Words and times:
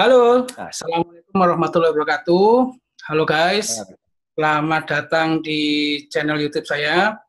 Halo, 0.00 0.48
Assalamualaikum 0.56 1.36
warahmatullahi 1.36 1.92
wabarakatuh. 1.92 2.72
Halo 3.04 3.24
guys, 3.28 3.84
selamat 4.32 4.88
datang 4.88 5.44
di 5.44 5.60
channel 6.08 6.40
YouTube 6.40 6.64
saya. 6.64 7.20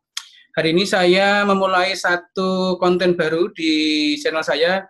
Hari 0.56 0.72
ini 0.72 0.88
saya 0.88 1.44
memulai 1.44 1.92
satu 2.00 2.80
konten 2.80 3.20
baru 3.20 3.52
di 3.52 4.16
channel 4.24 4.40
saya, 4.40 4.88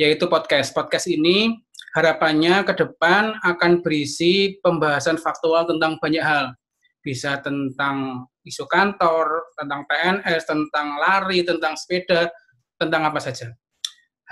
yaitu 0.00 0.32
podcast. 0.32 0.72
Podcast 0.72 1.12
ini 1.12 1.60
harapannya 1.92 2.64
ke 2.64 2.72
depan 2.72 3.36
akan 3.44 3.84
berisi 3.84 4.56
pembahasan 4.64 5.20
faktual 5.20 5.68
tentang 5.68 6.00
banyak 6.00 6.24
hal. 6.24 6.56
Bisa 7.04 7.36
tentang 7.44 8.32
isu 8.48 8.64
kantor, 8.64 9.52
tentang 9.60 9.84
PNS, 9.84 10.48
tentang 10.48 10.96
lari, 10.96 11.44
tentang 11.44 11.76
sepeda, 11.76 12.32
tentang 12.80 13.12
apa 13.12 13.20
saja. 13.20 13.52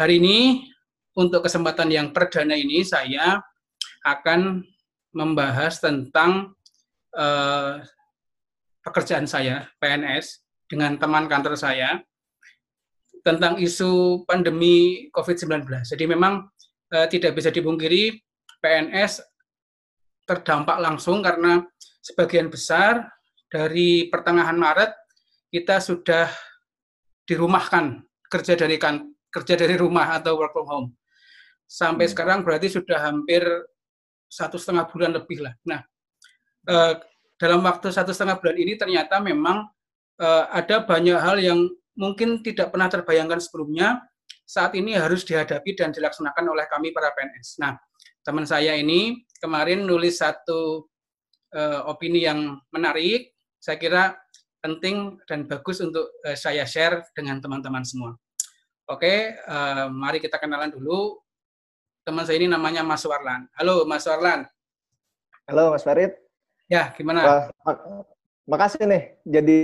Hari 0.00 0.16
ini, 0.16 0.64
untuk 1.18 1.42
kesempatan 1.42 1.90
yang 1.90 2.14
perdana 2.14 2.54
ini, 2.54 2.86
saya 2.86 3.42
akan 4.06 4.62
membahas 5.10 5.82
tentang 5.82 6.54
uh, 7.18 7.82
pekerjaan 8.86 9.26
saya, 9.26 9.66
PNS, 9.82 10.46
dengan 10.70 10.94
teman 10.94 11.26
kantor 11.26 11.58
saya, 11.58 11.98
tentang 13.26 13.58
isu 13.58 14.22
pandemi 14.30 15.10
COVID-19. 15.10 15.82
Jadi 15.82 16.04
memang 16.06 16.46
uh, 16.94 17.06
tidak 17.10 17.34
bisa 17.34 17.50
dipungkiri, 17.50 18.14
PNS 18.62 19.18
terdampak 20.22 20.78
langsung 20.78 21.18
karena 21.18 21.66
sebagian 21.98 22.46
besar 22.46 23.10
dari 23.50 24.06
pertengahan 24.12 24.54
Maret 24.54 24.92
kita 25.48 25.80
sudah 25.80 26.28
dirumahkan 27.24 28.04
kerja 28.28 28.54
dari 28.54 28.76
kan 28.76 29.08
kerja 29.32 29.56
dari 29.56 29.76
rumah 29.80 30.20
atau 30.20 30.36
work 30.36 30.52
from 30.52 30.68
home 30.68 30.88
sampai 31.68 32.08
hmm. 32.08 32.12
sekarang 32.16 32.38
berarti 32.40 32.72
sudah 32.72 32.98
hampir 33.12 33.44
satu 34.28 34.56
setengah 34.56 34.88
bulan 34.88 35.12
lebih 35.12 35.44
lah. 35.44 35.54
Nah 35.68 35.80
eh, 36.66 36.94
dalam 37.36 37.60
waktu 37.62 37.92
satu 37.92 38.10
setengah 38.10 38.40
bulan 38.40 38.56
ini 38.56 38.74
ternyata 38.80 39.20
memang 39.20 39.68
eh, 40.16 40.44
ada 40.48 40.82
banyak 40.82 41.18
hal 41.20 41.36
yang 41.36 41.68
mungkin 41.94 42.40
tidak 42.40 42.72
pernah 42.72 42.88
terbayangkan 42.88 43.38
sebelumnya 43.38 44.00
saat 44.48 44.72
ini 44.72 44.96
harus 44.96 45.28
dihadapi 45.28 45.76
dan 45.76 45.92
dilaksanakan 45.92 46.44
oleh 46.48 46.64
kami 46.72 46.88
para 46.96 47.12
PNS. 47.12 47.60
Nah 47.60 47.76
teman 48.24 48.48
saya 48.48 48.72
ini 48.74 49.28
kemarin 49.36 49.84
nulis 49.84 50.24
satu 50.24 50.88
eh, 51.52 51.80
opini 51.84 52.24
yang 52.24 52.56
menarik 52.72 53.36
saya 53.60 53.76
kira 53.76 54.16
penting 54.62 55.18
dan 55.26 55.46
bagus 55.46 55.78
untuk 55.82 56.10
uh, 56.26 56.34
saya 56.34 56.66
share 56.66 57.06
dengan 57.14 57.38
teman-teman 57.38 57.82
semua. 57.86 58.14
Oke, 58.88 59.36
uh, 59.44 59.86
mari 59.92 60.18
kita 60.18 60.40
kenalan 60.40 60.72
dulu. 60.72 61.20
Teman 62.08 62.24
saya 62.24 62.40
ini 62.40 62.48
namanya 62.48 62.80
Mas 62.80 63.04
Warlan. 63.04 63.44
Halo 63.52 63.84
Mas 63.84 64.08
Warlan. 64.08 64.48
Halo 65.44 65.76
Mas 65.76 65.84
Farid. 65.84 66.16
Ya, 66.64 66.88
gimana? 66.96 67.52
Mak 67.60 67.76
makasih 68.48 68.88
nih 68.88 69.20
jadi 69.28 69.58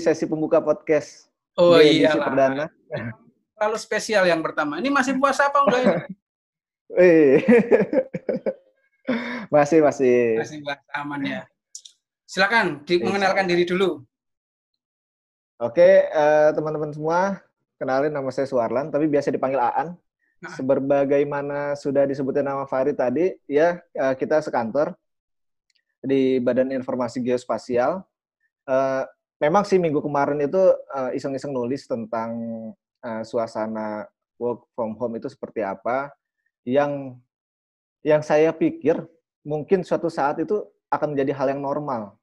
sesi 0.00 0.24
pembuka 0.24 0.64
podcast. 0.64 1.28
Oh 1.60 1.76
iya. 1.76 2.16
perdana. 2.16 2.72
Terlalu 3.52 3.76
spesial 3.76 4.24
yang 4.24 4.40
pertama. 4.40 4.80
Ini 4.80 4.88
masih 4.88 5.20
puasa 5.20 5.52
apa 5.52 5.60
enggak 5.60 5.80
ini? 5.84 5.96
masih 9.60 9.84
masih. 9.84 10.40
Masih 10.40 10.64
puasa 10.64 10.80
aman 10.96 11.20
ya. 11.20 11.44
Silakan 12.24 12.80
di, 12.88 12.96
mengenalkan 13.04 13.44
diri 13.44 13.68
dulu. 13.68 14.00
Oke, 15.60 16.08
uh, 16.16 16.48
teman-teman 16.56 16.96
semua, 16.96 17.44
kenalin 17.76 18.08
nama 18.08 18.32
saya 18.32 18.48
Suarlan, 18.48 18.88
tapi 18.88 19.04
biasa 19.04 19.28
dipanggil 19.28 19.60
Aan. 19.60 20.00
Nah. 20.40 20.56
Sebagaimana 20.56 21.76
sudah 21.76 22.08
disebutin 22.08 22.48
nama 22.48 22.64
Farid 22.64 22.96
tadi, 22.96 23.36
ya 23.44 23.76
uh, 23.92 24.16
kita 24.16 24.40
sekantor 24.40 24.96
di 26.00 26.40
Badan 26.40 26.72
Informasi 26.72 27.20
Geospasial. 27.20 28.00
Uh, 28.64 29.04
memang 29.36 29.68
sih 29.68 29.76
minggu 29.76 30.00
kemarin 30.00 30.40
itu 30.40 30.60
iseng-iseng 31.12 31.52
uh, 31.52 31.56
nulis 31.60 31.84
tentang 31.84 32.32
uh, 33.04 33.20
suasana 33.20 34.08
work 34.40 34.64
from 34.72 34.96
home 34.96 35.20
itu 35.20 35.28
seperti 35.28 35.60
apa. 35.60 36.08
Yang 36.64 37.20
yang 38.00 38.24
saya 38.24 38.48
pikir 38.56 38.96
mungkin 39.44 39.84
suatu 39.84 40.08
saat 40.08 40.40
itu 40.40 40.64
akan 40.88 41.12
menjadi 41.12 41.36
hal 41.36 41.52
yang 41.52 41.60
normal 41.60 42.16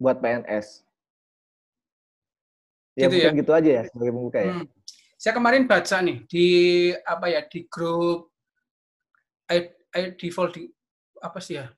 buat 0.00 0.16
PNS. 0.16 0.80
Ya 2.96 3.06
gitu 3.06 3.20
mungkin 3.20 3.32
ya? 3.36 3.40
gitu 3.44 3.52
aja 3.52 3.70
ya 3.70 3.82
sebagai 3.92 4.12
pembuka 4.16 4.40
ya. 4.40 4.54
Hmm. 4.56 4.66
Saya 5.20 5.36
kemarin 5.36 5.68
baca 5.68 6.00
nih 6.00 6.24
di 6.24 6.46
apa 7.04 7.28
ya 7.28 7.44
di 7.44 7.68
grup 7.68 8.32
I, 9.52 9.68
I 9.92 10.16
default 10.16 10.56
di 10.56 10.64
apa 11.20 11.36
sih 11.44 11.60
ya 11.60 11.68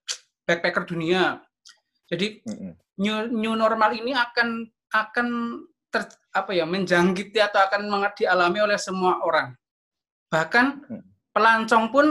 backpacker 0.47 0.87
dunia. 0.87 1.43
Jadi 2.07 2.39
hmm. 2.47 3.03
new, 3.03 3.17
new 3.35 3.55
normal 3.59 3.99
ini 3.99 4.15
akan 4.15 4.63
akan 4.95 5.27
ter, 5.91 6.07
apa 6.31 6.55
ya 6.55 6.63
menjangkiti 6.71 7.43
atau 7.43 7.67
akan 7.67 7.91
dialami 8.15 8.63
oleh 8.63 8.79
semua 8.79 9.19
orang. 9.27 9.59
Bahkan 10.31 10.67
hmm. 10.87 11.03
pelancong 11.35 11.91
pun 11.91 12.07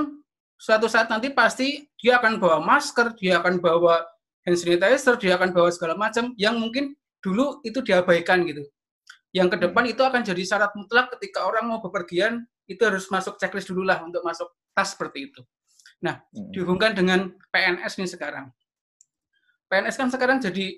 suatu 0.59 0.92
saat 0.92 1.08
nanti 1.08 1.31
pasti 1.31 1.88
dia 1.96 2.19
akan 2.19 2.44
bawa 2.44 2.59
masker, 2.59 3.16
dia 3.16 3.40
akan 3.40 3.63
bawa 3.63 4.03
hand 4.44 4.59
sanitizer, 4.59 5.16
dia 5.16 5.40
akan 5.40 5.56
bawa 5.56 5.72
segala 5.72 5.96
macam 5.96 6.36
yang 6.36 6.59
mungkin 6.59 6.92
dulu 7.24 7.63
itu 7.63 7.80
diabaikan 7.80 8.44
gitu. 8.44 8.68
Yang 9.31 9.56
ke 9.56 9.58
depan 9.68 9.84
hmm. 9.88 9.94
itu 9.96 10.02
akan 10.03 10.22
jadi 10.28 10.44
syarat 10.44 10.72
mutlak 10.75 11.16
ketika 11.16 11.47
orang 11.47 11.72
mau 11.72 11.80
bepergian 11.80 12.44
itu 12.68 12.81
harus 12.84 13.08
masuk 13.08 13.40
checklist 13.40 13.72
dulu 13.72 13.88
lah 13.88 14.03
untuk 14.03 14.24
masuk 14.24 14.52
tas 14.75 14.92
seperti 14.92 15.31
itu. 15.31 15.42
Nah, 16.03 16.19
hmm. 16.36 16.52
dihubungkan 16.52 16.92
dengan 16.92 17.31
PNS 17.52 18.00
ini 18.00 18.08
sekarang. 18.12 18.52
PNS 19.72 19.96
kan 19.96 20.09
sekarang 20.12 20.44
jadi 20.44 20.75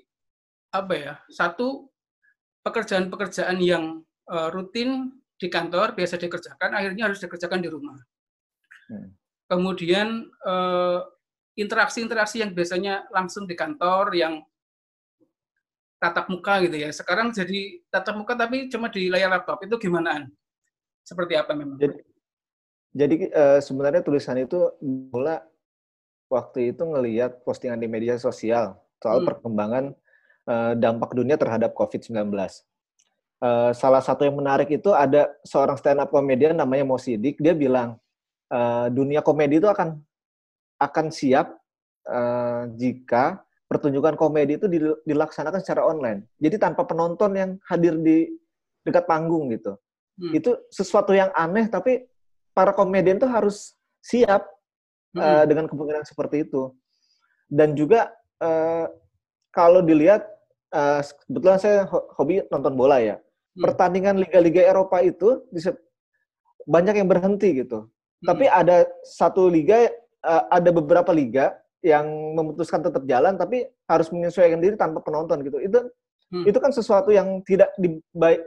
apa 0.70 0.94
ya? 0.94 1.14
Satu 1.26 1.90
pekerjaan-pekerjaan 2.62 3.58
yang 3.58 4.06
uh, 4.30 4.48
rutin 4.54 5.10
di 5.34 5.50
kantor 5.50 5.98
biasa 5.98 6.14
dikerjakan 6.16 6.78
akhirnya 6.78 7.10
harus 7.10 7.18
dikerjakan 7.18 7.58
di 7.58 7.68
rumah. 7.68 7.98
Hmm. 8.86 9.10
Kemudian 9.50 10.30
uh, 10.46 11.02
interaksi-interaksi 11.58 12.42
yang 12.42 12.54
biasanya 12.54 13.10
langsung 13.10 13.46
di 13.50 13.58
kantor 13.58 14.14
yang 14.14 14.42
tatap 15.98 16.26
muka 16.28 16.60
gitu 16.64 16.76
ya. 16.76 16.90
Sekarang 16.90 17.32
jadi 17.32 17.80
tatap 17.88 18.14
muka 18.18 18.36
tapi 18.36 18.68
cuma 18.68 18.92
di 18.92 19.08
layar 19.08 19.32
laptop. 19.32 19.62
Itu 19.64 19.80
gimana? 19.80 20.26
Seperti 21.04 21.36
apa 21.36 21.52
memang? 21.52 21.76
Jadi, 21.76 21.98
jadi 22.94 23.14
uh, 23.34 23.60
sebenarnya 23.60 24.00
tulisan 24.00 24.38
itu 24.40 24.72
bola 24.80 25.42
waktu 26.32 26.72
itu 26.72 26.82
ngelihat 26.82 27.44
postingan 27.44 27.78
di 27.78 27.88
media 27.90 28.16
sosial 28.16 28.78
soal 28.98 29.20
hmm. 29.20 29.28
perkembangan 29.28 29.84
uh, 30.48 30.72
dampak 30.74 31.12
dunia 31.12 31.36
terhadap 31.36 31.76
COVID-19. 31.76 32.32
Uh, 32.32 32.48
eh, 33.44 33.70
salah 33.76 34.00
satu 34.00 34.24
yang 34.24 34.40
menarik 34.40 34.70
itu 34.72 34.88
ada 34.94 35.28
seorang 35.44 35.76
stand 35.76 36.00
up 36.00 36.08
komedian 36.08 36.56
namanya 36.56 36.86
Mo 36.88 36.96
Sidik, 36.96 37.36
dia 37.36 37.52
bilang 37.52 38.00
uh, 38.48 38.88
dunia 38.88 39.20
komedi 39.20 39.60
itu 39.60 39.68
akan 39.68 40.00
akan 40.80 41.06
siap 41.12 41.52
uh, 42.08 42.64
jika 42.72 43.44
pertunjukan 43.74 44.14
komedi 44.14 44.54
itu 44.54 44.70
dilaksanakan 45.02 45.58
secara 45.58 45.82
online. 45.82 46.30
Jadi 46.38 46.62
tanpa 46.62 46.86
penonton 46.86 47.34
yang 47.34 47.50
hadir 47.66 47.98
di 47.98 48.30
dekat 48.86 49.10
panggung 49.10 49.50
gitu. 49.50 49.74
Hmm. 50.14 50.30
Itu 50.30 50.62
sesuatu 50.70 51.10
yang 51.10 51.34
aneh 51.34 51.66
tapi 51.66 52.06
para 52.54 52.70
komedian 52.70 53.18
itu 53.18 53.26
harus 53.26 53.74
siap 53.98 54.46
hmm. 55.18 55.18
uh, 55.18 55.44
dengan 55.50 55.66
kemungkinan 55.66 56.06
seperti 56.06 56.46
itu. 56.46 56.70
Dan 57.50 57.74
juga 57.74 58.14
uh, 58.38 58.86
kalau 59.50 59.82
dilihat 59.82 60.22
uh, 60.70 61.02
kebetulan 61.26 61.58
saya 61.58 61.90
hobi 61.90 62.46
nonton 62.54 62.78
bola 62.78 63.02
ya. 63.02 63.18
Hmm. 63.18 63.66
Pertandingan 63.66 64.22
liga-liga 64.22 64.62
Eropa 64.62 65.02
itu 65.02 65.42
banyak 66.70 67.02
yang 67.02 67.10
berhenti 67.10 67.66
gitu. 67.66 67.90
Hmm. 67.90 68.22
Tapi 68.22 68.46
ada 68.46 68.86
satu 69.02 69.50
liga 69.50 69.90
uh, 70.22 70.46
ada 70.46 70.70
beberapa 70.70 71.10
liga 71.10 71.58
yang 71.84 72.32
memutuskan 72.32 72.80
tetap 72.80 73.04
jalan 73.04 73.36
tapi 73.36 73.68
harus 73.84 74.08
menyesuaikan 74.08 74.56
diri 74.56 74.72
tanpa 74.80 75.04
penonton 75.04 75.44
gitu. 75.44 75.60
Itu 75.60 75.84
hmm. 76.32 76.48
itu 76.48 76.56
kan 76.56 76.72
sesuatu 76.72 77.12
yang 77.12 77.44
tidak 77.44 77.76
dibay, 77.76 78.40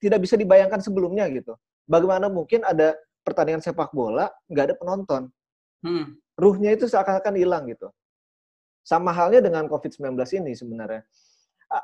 tidak 0.00 0.18
bisa 0.24 0.40
dibayangkan 0.40 0.80
sebelumnya 0.80 1.28
gitu. 1.28 1.52
Bagaimana 1.84 2.32
mungkin 2.32 2.64
ada 2.64 2.96
pertandingan 3.20 3.60
sepak 3.60 3.92
bola 3.92 4.32
nggak 4.48 4.72
ada 4.72 4.76
penonton? 4.80 5.22
Hmm. 5.84 6.16
Ruhnya 6.40 6.72
itu 6.72 6.88
seakan-akan 6.88 7.36
hilang 7.36 7.68
gitu. 7.68 7.92
Sama 8.80 9.12
halnya 9.12 9.44
dengan 9.44 9.68
COVID-19 9.68 10.16
ini 10.40 10.56
sebenarnya. 10.56 11.04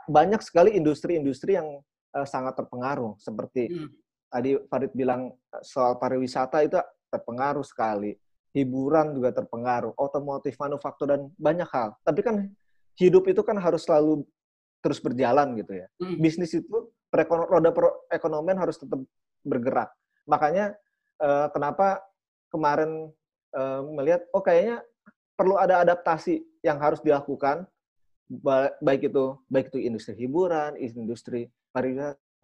Banyak 0.08 0.40
sekali 0.40 0.72
industri-industri 0.72 1.60
yang 1.60 1.84
uh, 2.16 2.24
sangat 2.24 2.56
terpengaruh 2.56 3.20
seperti 3.20 3.68
hmm. 3.68 3.88
tadi 4.32 4.56
Farid 4.72 4.96
bilang 4.96 5.36
soal 5.60 6.00
pariwisata 6.00 6.64
itu 6.64 6.80
terpengaruh 7.12 7.60
sekali 7.60 8.16
hiburan 8.54 9.18
juga 9.18 9.34
terpengaruh, 9.34 9.98
otomotif, 9.98 10.54
manufaktur 10.56 11.10
dan 11.10 11.28
banyak 11.34 11.66
hal. 11.74 11.98
Tapi 12.06 12.20
kan 12.22 12.46
hidup 12.94 13.26
itu 13.26 13.42
kan 13.42 13.58
harus 13.58 13.82
selalu 13.82 14.22
terus 14.78 15.02
berjalan 15.02 15.58
gitu 15.58 15.82
ya. 15.82 15.86
Hmm. 15.98 16.22
Bisnis 16.22 16.54
itu 16.54 16.94
roda 17.10 17.74
perekonomian 17.74 18.58
harus 18.58 18.78
tetap 18.78 19.02
bergerak. 19.42 19.90
Makanya 20.30 20.78
eh, 21.18 21.46
kenapa 21.50 22.00
kemarin 22.54 23.10
uh, 23.50 23.82
melihat 23.82 24.22
oh 24.30 24.38
kayaknya 24.38 24.78
perlu 25.34 25.58
ada 25.58 25.82
adaptasi 25.82 26.38
yang 26.62 26.78
harus 26.78 27.02
dilakukan 27.02 27.66
baik 28.78 29.10
itu 29.10 29.34
baik 29.50 29.74
itu 29.74 29.78
industri 29.82 30.14
hiburan, 30.14 30.78
industri 30.78 31.50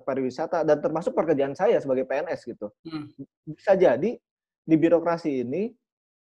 pariwisata 0.02 0.66
dan 0.66 0.82
termasuk 0.82 1.14
pekerjaan 1.14 1.54
saya 1.54 1.78
sebagai 1.78 2.10
PNS 2.10 2.42
gitu. 2.42 2.74
Hmm. 2.82 3.06
Bisa 3.46 3.78
jadi 3.78 4.18
di 4.66 4.76
birokrasi 4.76 5.46
ini 5.46 5.70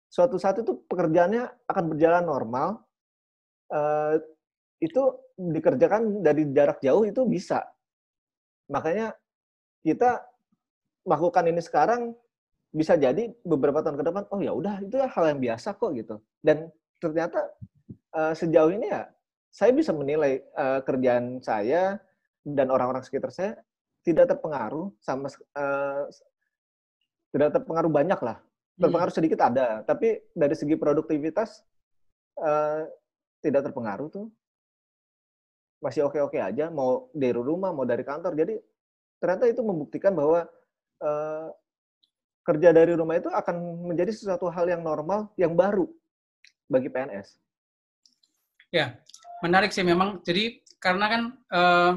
suatu 0.08 0.40
saat 0.40 0.64
itu 0.64 0.76
pekerjaannya 0.88 1.68
akan 1.68 1.84
berjalan 1.94 2.24
normal. 2.24 2.68
Uh, 3.68 4.16
itu 4.80 5.04
dikerjakan 5.36 6.24
dari 6.24 6.48
jarak 6.54 6.80
jauh 6.80 7.04
itu 7.04 7.26
bisa. 7.28 7.66
Makanya 8.72 9.12
kita 9.84 10.24
melakukan 11.04 11.46
ini 11.50 11.62
sekarang 11.64 12.14
bisa 12.72 12.94
jadi 13.00 13.32
beberapa 13.42 13.80
tahun 13.80 13.98
ke 13.98 14.06
depan 14.06 14.24
oh 14.30 14.40
ya 14.44 14.52
udah 14.54 14.84
itu 14.84 15.00
hal 15.02 15.26
yang 15.34 15.40
biasa 15.42 15.76
kok 15.76 15.92
gitu. 15.98 16.16
Dan 16.40 16.70
ternyata 17.02 17.48
uh, 18.14 18.34
sejauh 18.38 18.72
ini 18.72 18.92
ya 18.92 19.10
saya 19.50 19.72
bisa 19.74 19.92
menilai 19.96 20.46
uh, 20.54 20.86
kerjaan 20.86 21.42
saya 21.42 21.98
dan 22.46 22.68
orang-orang 22.70 23.02
sekitar 23.02 23.34
saya 23.34 23.58
tidak 24.06 24.32
terpengaruh 24.32 24.94
sama 25.04 25.28
tidak 27.34 27.50
terpengaruh 27.60 27.92
banyak 27.92 28.20
lah. 28.24 28.38
Terpengaruh 28.78 29.10
hmm. 29.10 29.20
sedikit 29.20 29.40
ada, 29.42 29.82
tapi 29.82 30.22
dari 30.38 30.54
segi 30.54 30.78
produktivitas 30.78 31.66
uh, 32.38 32.86
tidak 33.42 33.70
terpengaruh 33.70 34.08
tuh. 34.14 34.30
Masih 35.82 36.06
oke-oke 36.06 36.38
aja, 36.38 36.70
mau 36.70 37.10
dari 37.14 37.38
rumah, 37.38 37.74
mau 37.74 37.86
dari 37.86 38.06
kantor. 38.06 38.38
Jadi 38.38 38.58
ternyata 39.18 39.50
itu 39.50 39.62
membuktikan 39.66 40.14
bahwa 40.14 40.46
uh, 41.02 41.50
kerja 42.46 42.70
dari 42.70 42.94
rumah 42.94 43.18
itu 43.18 43.30
akan 43.34 43.90
menjadi 43.90 44.14
sesuatu 44.14 44.48
hal 44.54 44.70
yang 44.70 44.86
normal, 44.86 45.34
yang 45.42 45.58
baru 45.58 45.90
bagi 46.70 46.88
PNS. 46.88 47.36
Ya, 48.70 49.00
menarik 49.42 49.74
sih 49.74 49.84
memang. 49.84 50.22
Jadi 50.22 50.62
karena 50.78 51.06
kan 51.10 51.22
uh, 51.52 51.92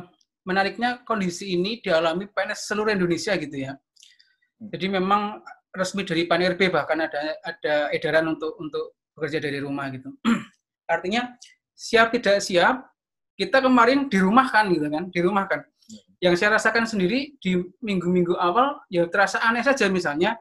menariknya 0.49 1.05
kondisi 1.05 1.55
ini 1.55 1.79
dialami 1.85 2.27
PNS 2.27 2.73
seluruh 2.73 2.91
Indonesia 2.91 3.37
gitu 3.37 3.57
ya. 3.69 3.77
Hmm. 3.77 4.69
Jadi 4.73 4.87
memang 4.91 5.45
resmi 5.71 6.03
dari 6.03 6.27
PANIRB 6.27 6.71
bahkan 6.71 6.99
ada 7.03 7.39
ada 7.47 7.75
edaran 7.95 8.27
untuk 8.35 8.59
untuk 8.59 8.99
bekerja 9.15 9.39
dari 9.43 9.63
rumah 9.63 9.91
gitu. 9.95 10.11
Artinya 10.95 11.35
siap 11.75 12.11
tidak 12.15 12.43
siap 12.43 12.91
kita 13.39 13.65
kemarin 13.65 14.11
dirumahkan 14.13 14.69
gitu 14.75 14.87
kan, 14.91 15.05
dirumahkan. 15.09 15.61
Hmm. 15.65 16.03
Yang 16.21 16.35
saya 16.43 16.61
rasakan 16.61 16.85
sendiri 16.85 17.39
di 17.41 17.57
minggu-minggu 17.81 18.37
awal 18.37 18.83
ya 18.93 19.09
terasa 19.09 19.41
aneh 19.41 19.65
saja 19.65 19.89
misalnya 19.89 20.37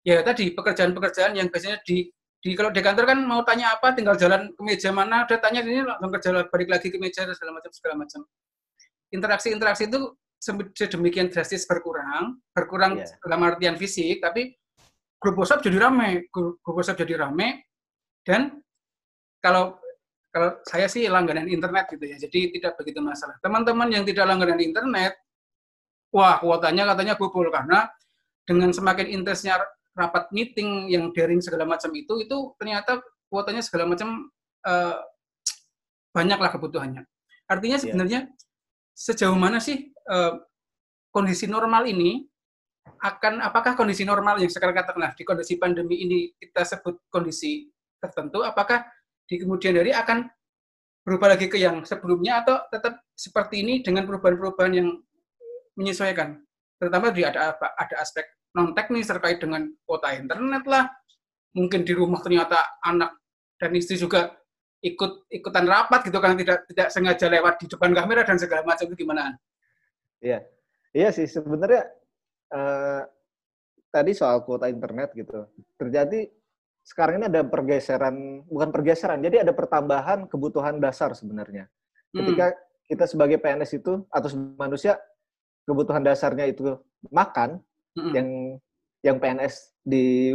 ya 0.00 0.24
tadi 0.24 0.56
pekerjaan-pekerjaan 0.56 1.36
yang 1.36 1.52
biasanya 1.52 1.82
di 1.84 2.08
di 2.40 2.56
kalau 2.56 2.72
di 2.72 2.80
kantor 2.80 3.04
kan 3.04 3.18
mau 3.20 3.44
tanya 3.44 3.76
apa 3.76 3.92
tinggal 3.92 4.16
jalan 4.16 4.48
ke 4.56 4.62
meja 4.64 4.88
mana 4.88 5.28
udah 5.28 5.38
tanya 5.44 5.60
ini 5.60 5.84
langsung 5.84 6.08
kerja 6.08 6.28
balik 6.48 6.68
lagi 6.72 6.88
ke 6.88 6.96
meja 6.96 7.28
dan 7.28 7.36
segala 7.36 7.60
macam 7.60 7.70
segala 7.76 7.94
macam 8.00 8.20
interaksi-interaksi 9.12 9.92
itu 9.92 10.00
sedemikian 10.40 11.28
drastis 11.28 11.68
berkurang 11.68 12.40
berkurang 12.56 12.96
yeah. 12.98 13.12
dalam 13.20 13.40
artian 13.44 13.76
fisik 13.76 14.24
tapi 14.24 14.56
grup 15.20 15.36
WhatsApp 15.36 15.62
jadi 15.62 15.76
rame 15.76 16.26
grup 16.32 16.64
WhatsApp 16.64 17.04
jadi 17.04 17.20
rame 17.20 17.68
dan 18.24 18.56
kalau 19.44 19.76
kalau 20.32 20.56
saya 20.64 20.88
sih 20.88 21.04
langganan 21.12 21.44
internet 21.46 21.92
gitu 21.92 22.04
ya 22.08 22.16
jadi 22.16 22.56
tidak 22.56 22.72
begitu 22.80 23.04
masalah 23.04 23.36
teman-teman 23.44 23.92
yang 23.92 24.04
tidak 24.08 24.24
langganan 24.24 24.58
internet 24.58 25.12
wah 26.08 26.40
kuotanya 26.40 26.88
katanya 26.88 27.14
kubur 27.20 27.52
karena 27.52 27.92
dengan 28.48 28.72
semakin 28.72 29.06
intensnya 29.12 29.60
rapat 29.94 30.32
meeting 30.32 30.88
yang 30.88 31.12
daring 31.12 31.44
segala 31.44 31.68
macam 31.68 31.92
itu 31.92 32.24
itu 32.24 32.54
ternyata 32.56 32.98
kuotanya 33.30 33.62
segala 33.62 33.86
macam 33.86 34.30
uh, 34.66 34.98
banyaklah 36.10 36.50
kebutuhannya. 36.50 37.02
Artinya 37.46 37.78
iya. 37.78 37.82
sebenarnya 37.82 38.20
yeah. 38.26 38.49
Sejauh 38.94 39.36
mana 39.36 39.58
sih 39.62 39.90
uh, 40.10 40.38
kondisi 41.10 41.50
normal 41.50 41.86
ini 41.88 42.24
akan 43.00 43.40
apakah 43.40 43.76
kondisi 43.76 44.04
normal 44.04 44.40
yang 44.40 44.52
sekarang 44.52 44.76
katakanlah 44.76 45.12
di 45.16 45.24
kondisi 45.24 45.56
pandemi 45.56 46.04
ini 46.04 46.18
kita 46.36 46.64
sebut 46.64 47.08
kondisi 47.08 47.68
tertentu 48.00 48.44
apakah 48.44 48.84
di 49.28 49.40
kemudian 49.40 49.78
hari 49.78 49.92
akan 49.94 50.26
berubah 51.04 51.36
lagi 51.36 51.48
ke 51.48 51.56
yang 51.56 51.86
sebelumnya 51.86 52.44
atau 52.44 52.60
tetap 52.68 53.00
seperti 53.16 53.64
ini 53.64 53.80
dengan 53.80 54.04
perubahan-perubahan 54.04 54.72
yang 54.74 54.88
menyesuaikan? 55.78 56.40
Terutama 56.76 57.12
di 57.12 57.24
ada 57.24 57.56
ada 57.56 57.94
aspek 58.00 58.26
non 58.56 58.74
teknis 58.74 59.06
terkait 59.06 59.38
dengan 59.38 59.70
kuota 59.86 60.10
internet 60.12 60.66
lah 60.66 60.90
mungkin 61.54 61.86
di 61.86 61.92
rumah 61.94 62.18
ternyata 62.18 62.78
anak 62.82 63.14
dan 63.58 63.70
istri 63.74 63.94
juga 63.94 64.39
ikut 64.80 65.28
ikutan 65.28 65.68
rapat 65.68 66.08
gitu 66.08 66.18
kan 66.18 66.36
tidak 66.40 66.64
tidak 66.72 66.88
sengaja 66.88 67.26
lewat 67.28 67.60
di 67.60 67.66
depan 67.68 67.92
kamera 67.92 68.24
dan 68.24 68.36
segala 68.40 68.64
macam 68.64 68.88
itu 68.88 68.96
gimana? 68.96 69.36
Iya, 70.20 70.44
iya 70.96 71.08
sih 71.12 71.28
sebenarnya 71.28 71.88
uh, 72.52 73.02
tadi 73.92 74.12
soal 74.16 74.44
kuota 74.44 74.68
internet 74.68 75.12
gitu 75.16 75.48
terjadi 75.76 76.28
sekarang 76.84 77.20
ini 77.20 77.26
ada 77.28 77.44
pergeseran 77.44 78.44
bukan 78.48 78.72
pergeseran 78.72 79.20
jadi 79.20 79.44
ada 79.44 79.52
pertambahan 79.52 80.24
kebutuhan 80.26 80.80
dasar 80.80 81.12
sebenarnya 81.12 81.68
ketika 82.16 82.56
hmm. 82.56 82.60
kita 82.88 83.04
sebagai 83.04 83.36
PNS 83.36 83.84
itu 83.84 84.00
atau 84.08 84.28
manusia 84.56 84.96
kebutuhan 85.68 86.02
dasarnya 86.02 86.48
itu 86.48 86.80
makan 87.12 87.60
hmm. 87.96 88.12
yang 88.16 88.28
yang 89.00 89.16
PNS 89.16 89.72
di 89.80 90.32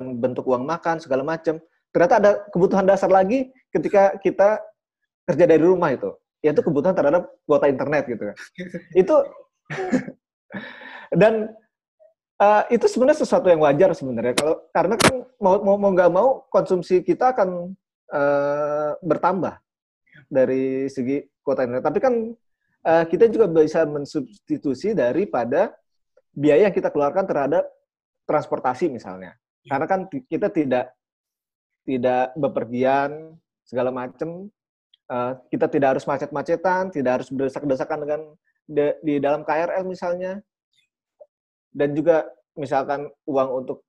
bentuk 0.00 0.48
uang 0.48 0.64
makan 0.64 0.98
segala 0.98 1.22
macam. 1.22 1.60
Ternyata 1.90 2.14
ada 2.22 2.30
kebutuhan 2.54 2.86
dasar 2.86 3.10
lagi 3.10 3.50
ketika 3.74 4.14
kita 4.22 4.62
kerja 5.26 5.44
dari 5.46 5.62
rumah 5.62 5.90
itu, 5.90 6.10
yaitu 6.42 6.62
kebutuhan 6.62 6.94
terhadap 6.94 7.26
kuota 7.46 7.66
internet 7.66 8.06
gitu 8.06 8.30
kan. 8.30 8.36
itu 8.94 9.16
dan 11.20 11.54
uh, 12.38 12.62
itu 12.70 12.86
sebenarnya 12.86 13.22
sesuatu 13.22 13.46
yang 13.50 13.62
wajar 13.62 13.90
sebenarnya 13.94 14.34
kalau 14.34 14.54
karena 14.74 14.94
kan 14.98 15.14
mau 15.38 15.54
mau 15.62 15.76
mau 15.78 15.90
nggak 15.94 16.10
mau 16.10 16.28
konsumsi 16.50 17.02
kita 17.02 17.34
akan 17.34 17.74
uh, 18.10 18.92
bertambah 19.02 19.58
dari 20.30 20.86
segi 20.86 21.26
kuota 21.42 21.66
internet. 21.66 21.84
Tapi 21.84 21.98
kan 21.98 22.14
uh, 22.86 23.04
kita 23.10 23.26
juga 23.26 23.50
bisa 23.50 23.82
mensubstitusi 23.84 24.94
daripada 24.94 25.74
biaya 26.30 26.70
yang 26.70 26.74
kita 26.74 26.88
keluarkan 26.94 27.26
terhadap 27.26 27.66
transportasi 28.24 28.86
misalnya. 28.86 29.34
Ya. 29.66 29.76
Karena 29.76 29.86
kan 29.90 30.00
kita 30.06 30.48
tidak 30.54 30.94
tidak 31.90 32.30
bepergian 32.38 33.34
segala 33.66 33.90
macam, 33.90 34.46
uh, 35.10 35.34
kita 35.50 35.66
tidak 35.66 35.98
harus 35.98 36.06
macet-macetan, 36.06 36.94
tidak 36.94 37.12
harus 37.18 37.28
berdesak-desakan 37.34 37.98
dengan 38.06 38.20
de, 38.70 38.94
di 39.02 39.18
dalam 39.18 39.42
KRL 39.42 39.82
misalnya, 39.82 40.38
dan 41.74 41.90
juga 41.98 42.30
misalkan 42.54 43.10
uang 43.26 43.50
untuk 43.66 43.82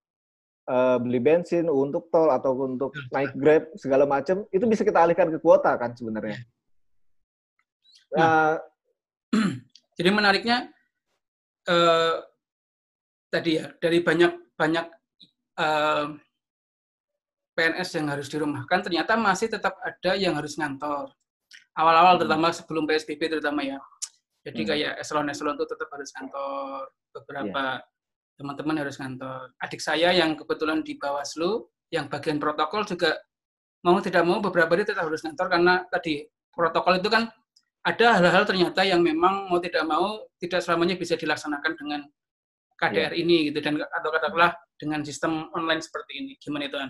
uh, 0.66 0.98
beli 0.98 1.22
bensin, 1.22 1.70
untuk 1.70 2.10
tol 2.10 2.34
atau 2.34 2.58
untuk 2.58 2.90
naik 3.14 3.34
Grab 3.38 3.70
segala 3.78 4.10
macam 4.10 4.46
itu 4.50 4.66
bisa 4.66 4.82
kita 4.82 5.02
alihkan 5.02 5.30
ke 5.30 5.38
kuota 5.38 5.78
kan 5.78 5.94
sebenarnya. 5.94 6.42
Nah, 8.18 8.22
uh, 8.22 8.56
jadi 9.98 10.10
menariknya 10.10 10.74
uh, 11.70 12.26
tadi 13.32 13.62
ya 13.62 13.72
dari 13.80 14.04
banyak 14.04 14.60
banyak 14.60 14.86
uh, 15.58 15.64
eh, 15.64 16.06
PNS 17.62 17.90
yang 18.02 18.10
harus 18.10 18.26
dirumahkan 18.26 18.80
ternyata 18.82 19.14
masih 19.14 19.54
tetap 19.54 19.78
ada 19.86 20.18
yang 20.18 20.34
harus 20.34 20.58
ngantor 20.58 21.14
awal-awal 21.78 22.18
hmm. 22.18 22.26
terutama 22.26 22.50
sebelum 22.50 22.90
PSBB 22.90 23.38
terutama 23.38 23.62
ya 23.62 23.78
jadi 24.42 24.62
hmm. 24.66 24.70
kayak 24.74 24.94
eselon-eselon 25.06 25.54
itu 25.62 25.66
tetap 25.70 25.90
harus 25.94 26.10
ngantor 26.18 26.90
beberapa 27.14 27.64
yeah. 27.78 28.36
teman-teman 28.42 28.76
harus 28.82 28.98
ngantor 28.98 29.54
adik 29.62 29.78
saya 29.78 30.10
yang 30.10 30.34
kebetulan 30.34 30.82
di 30.82 30.98
Bawaslu 30.98 31.70
yang 31.94 32.10
bagian 32.10 32.42
protokol 32.42 32.82
juga 32.90 33.14
mau 33.86 34.02
tidak 34.02 34.26
mau 34.26 34.42
beberapa 34.42 34.74
hari 34.74 34.90
tetap 34.90 35.06
harus 35.06 35.22
ngantor 35.22 35.46
karena 35.46 35.86
tadi 35.94 36.26
protokol 36.50 36.98
itu 36.98 37.14
kan 37.14 37.30
ada 37.86 38.18
hal-hal 38.18 38.46
ternyata 38.46 38.82
yang 38.82 39.06
memang 39.06 39.50
mau 39.50 39.62
tidak 39.62 39.86
mau 39.86 40.26
tidak 40.42 40.66
selamanya 40.66 40.98
bisa 40.98 41.14
dilaksanakan 41.14 41.78
dengan 41.78 42.02
KDR 42.82 43.14
yeah. 43.14 43.22
ini 43.22 43.54
gitu 43.54 43.62
dan 43.62 43.78
atau 43.78 44.10
katakanlah 44.10 44.58
dengan 44.82 45.06
sistem 45.06 45.54
online 45.54 45.86
seperti 45.86 46.18
ini 46.18 46.32
gimana 46.42 46.66
itu 46.66 46.78
kan? 46.82 46.90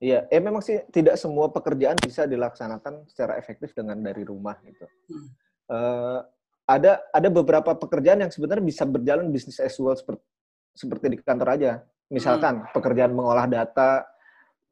Iya, 0.00 0.24
eh 0.32 0.40
memang 0.40 0.64
sih 0.64 0.80
tidak 0.88 1.20
semua 1.20 1.52
pekerjaan 1.52 1.92
bisa 2.00 2.24
dilaksanakan 2.24 3.04
secara 3.04 3.36
efektif 3.36 3.76
dengan 3.76 4.00
dari 4.00 4.24
rumah 4.24 4.56
gitu. 4.64 4.88
Hmm. 5.12 5.28
Uh, 5.68 6.20
ada 6.64 7.04
ada 7.12 7.28
beberapa 7.28 7.76
pekerjaan 7.76 8.24
yang 8.24 8.32
sebenarnya 8.32 8.64
bisa 8.64 8.88
berjalan 8.88 9.28
bisnis 9.28 9.60
as 9.60 9.76
usual 9.76 9.92
seperti 9.92 10.24
seperti 10.72 11.06
di 11.12 11.16
kantor 11.20 11.48
aja. 11.52 11.72
Misalkan 12.08 12.64
hmm. 12.64 12.72
pekerjaan 12.72 13.12
mengolah 13.12 13.44
data, 13.44 14.08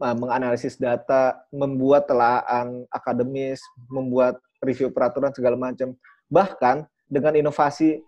uh, 0.01 0.17
menganalisis 0.17 0.81
data, 0.81 1.45
membuat 1.53 2.09
telahan 2.09 2.89
akademis, 2.89 3.61
membuat 3.93 4.41
review 4.65 4.89
peraturan 4.89 5.37
segala 5.37 5.61
macam. 5.61 5.93
Bahkan 6.33 6.89
dengan 7.05 7.37
inovasi 7.37 8.01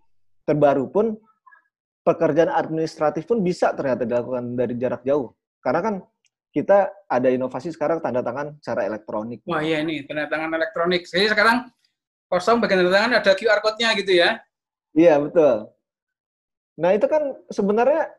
terbaru 0.49 0.89
pun 0.89 1.21
pekerjaan 2.01 2.49
administratif 2.49 3.29
pun 3.29 3.45
bisa 3.45 3.77
ternyata 3.77 4.09
dilakukan 4.09 4.57
dari 4.57 4.75
jarak 4.81 5.05
jauh. 5.05 5.37
Karena 5.61 5.85
kan 5.85 5.95
kita 6.51 6.91
ada 7.07 7.29
inovasi 7.31 7.71
sekarang 7.71 8.03
tanda 8.03 8.21
tangan 8.21 8.59
secara 8.59 8.87
elektronik. 8.91 9.43
Wah 9.47 9.63
iya 9.63 9.83
ini 9.83 10.03
tanda 10.07 10.27
tangan 10.27 10.51
elektronik. 10.55 11.07
Jadi 11.07 11.31
sekarang 11.31 11.71
kosong 12.27 12.59
bagian 12.59 12.83
tanda 12.83 12.93
tangan 12.95 13.13
ada 13.23 13.33
QR 13.39 13.61
code-nya 13.63 13.95
gitu 13.95 14.13
ya? 14.19 14.43
Iya 14.95 15.23
betul. 15.23 15.71
Nah 16.81 16.91
itu 16.95 17.07
kan 17.07 17.23
sebenarnya 17.51 18.11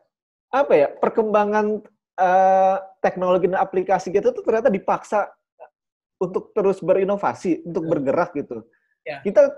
apa 0.52 0.72
ya 0.76 0.88
perkembangan 0.92 1.84
uh, 2.16 2.76
teknologi 3.00 3.48
dan 3.52 3.60
aplikasi 3.60 4.08
kita 4.12 4.32
tuh 4.32 4.44
ternyata 4.44 4.72
dipaksa 4.72 5.28
untuk 6.22 6.54
terus 6.54 6.78
berinovasi, 6.78 7.66
untuk 7.66 7.84
bergerak 7.90 8.30
gitu. 8.38 8.62
Ya. 9.02 9.18
Kita 9.26 9.50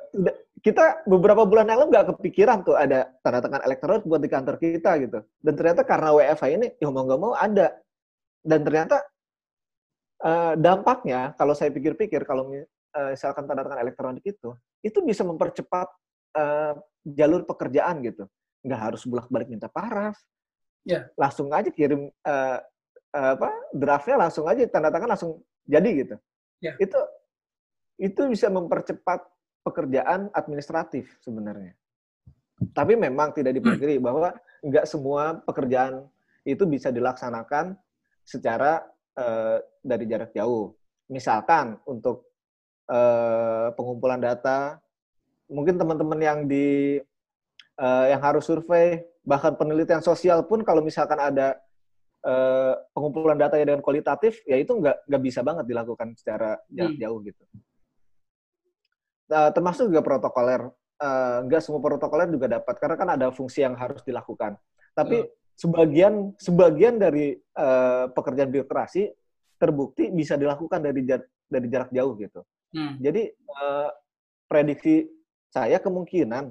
kita 0.64 1.04
beberapa 1.04 1.45
bulan 1.45 1.69
yang 1.69 1.85
lalu 1.85 1.93
nggak 1.93 2.16
kepikiran 2.16 2.64
tuh 2.64 2.73
ada 2.73 3.12
tanda 3.21 3.45
tangan 3.45 3.62
elektronik 3.69 4.02
buat 4.09 4.25
di 4.25 4.33
kantor 4.33 4.57
kita 4.57 4.90
gitu. 5.04 5.19
Dan 5.45 5.52
ternyata 5.61 5.85
karena 5.85 6.16
WFH 6.16 6.45
ini, 6.57 6.66
ya 6.81 6.88
mau 6.88 7.04
nggak 7.04 7.21
mau 7.21 7.37
ada. 7.37 7.76
Dan 8.45 8.61
ternyata 8.61 9.01
uh, 10.21 10.53
dampaknya, 10.55 11.33
kalau 11.41 11.57
saya 11.57 11.73
pikir-pikir, 11.73 12.29
kalau 12.29 12.53
uh, 12.53 13.09
misalkan 13.11 13.49
tanda 13.49 13.65
tangan 13.65 13.81
elektronik 13.81 14.25
itu, 14.29 14.53
itu 14.85 15.01
bisa 15.01 15.25
mempercepat 15.25 15.89
uh, 16.37 16.77
jalur 17.09 17.49
pekerjaan 17.49 18.05
gitu. 18.05 18.29
Nggak 18.61 18.81
harus 18.93 19.03
bolak-balik 19.09 19.49
minta 19.49 19.73
paraf. 19.73 20.21
Ya. 20.85 21.09
Langsung 21.17 21.49
aja 21.49 21.73
kirim 21.73 22.13
uh, 22.13 22.59
apa 23.15 23.49
draftnya 23.71 24.27
langsung 24.27 24.45
aja 24.51 24.67
tanda 24.69 24.93
tangan 24.93 25.17
langsung 25.17 25.41
jadi 25.65 25.91
gitu. 26.05 26.17
Ya. 26.61 26.77
Itu 26.77 27.01
itu 27.97 28.21
bisa 28.29 28.53
mempercepat 28.53 29.25
pekerjaan 29.65 30.29
administratif 30.37 31.09
sebenarnya. 31.25 31.73
Tapi 32.77 32.95
memang 32.99 33.33
tidak 33.33 33.57
dipungkiri 33.57 33.97
bahwa 34.03 34.37
nggak 34.61 34.85
semua 34.85 35.41
pekerjaan 35.47 36.05
itu 36.45 36.69
bisa 36.69 36.93
dilaksanakan 36.93 37.79
secara 38.25 38.83
uh, 39.14 39.61
dari 39.85 40.04
jarak 40.09 40.33
jauh. 40.33 40.73
Misalkan 41.12 41.78
untuk 41.85 42.33
uh, 42.88 43.71
pengumpulan 43.76 44.19
data, 44.19 44.81
mungkin 45.47 45.76
teman-teman 45.76 46.21
yang 46.21 46.38
di 46.49 46.99
uh, 47.78 48.04
yang 48.09 48.25
harus 48.25 48.49
survei, 48.49 49.04
bahkan 49.23 49.54
penelitian 49.54 50.00
sosial 50.00 50.43
pun 50.49 50.64
kalau 50.64 50.81
misalkan 50.81 51.21
ada 51.21 51.61
uh, 52.25 52.75
pengumpulan 52.97 53.37
data 53.37 53.61
yang 53.61 53.76
dengan 53.76 53.85
kualitatif, 53.85 54.40
ya 54.49 54.57
itu 54.57 54.73
nggak 54.73 55.07
nggak 55.07 55.23
bisa 55.23 55.45
banget 55.45 55.69
dilakukan 55.69 56.16
secara 56.16 56.57
jarak 56.73 56.97
hmm. 56.97 57.02
jauh 57.04 57.21
gitu 57.23 57.45
uh, 59.31 59.50
termasuk 59.54 59.88
juga 59.88 60.02
protokoler 60.04 60.69
uh, 61.00 61.38
nggak 61.47 61.62
semua 61.62 61.81
protokoler 61.81 62.28
juga 62.28 62.61
dapat 62.61 62.75
karena 62.76 62.97
kan 62.99 63.09
ada 63.16 63.26
fungsi 63.33 63.64
yang 63.64 63.78
harus 63.78 64.02
dilakukan 64.04 64.59
tapi 64.93 65.25
hmm. 65.25 65.31
Sebagian 65.54 66.34
sebagian 66.37 66.99
dari 66.99 67.34
uh, 67.56 68.11
pekerjaan 68.11 68.50
birokrasi 68.50 69.11
terbukti 69.58 70.11
bisa 70.11 70.34
dilakukan 70.34 70.82
dari 70.82 71.06
jar, 71.06 71.23
dari 71.46 71.66
jarak 71.70 71.90
jauh 71.94 72.12
gitu 72.18 72.40
hmm. 72.75 72.99
jadi 72.99 73.23
uh, 73.54 73.88
prediksi 74.50 75.06
saya 75.54 75.78
kemungkinan 75.78 76.50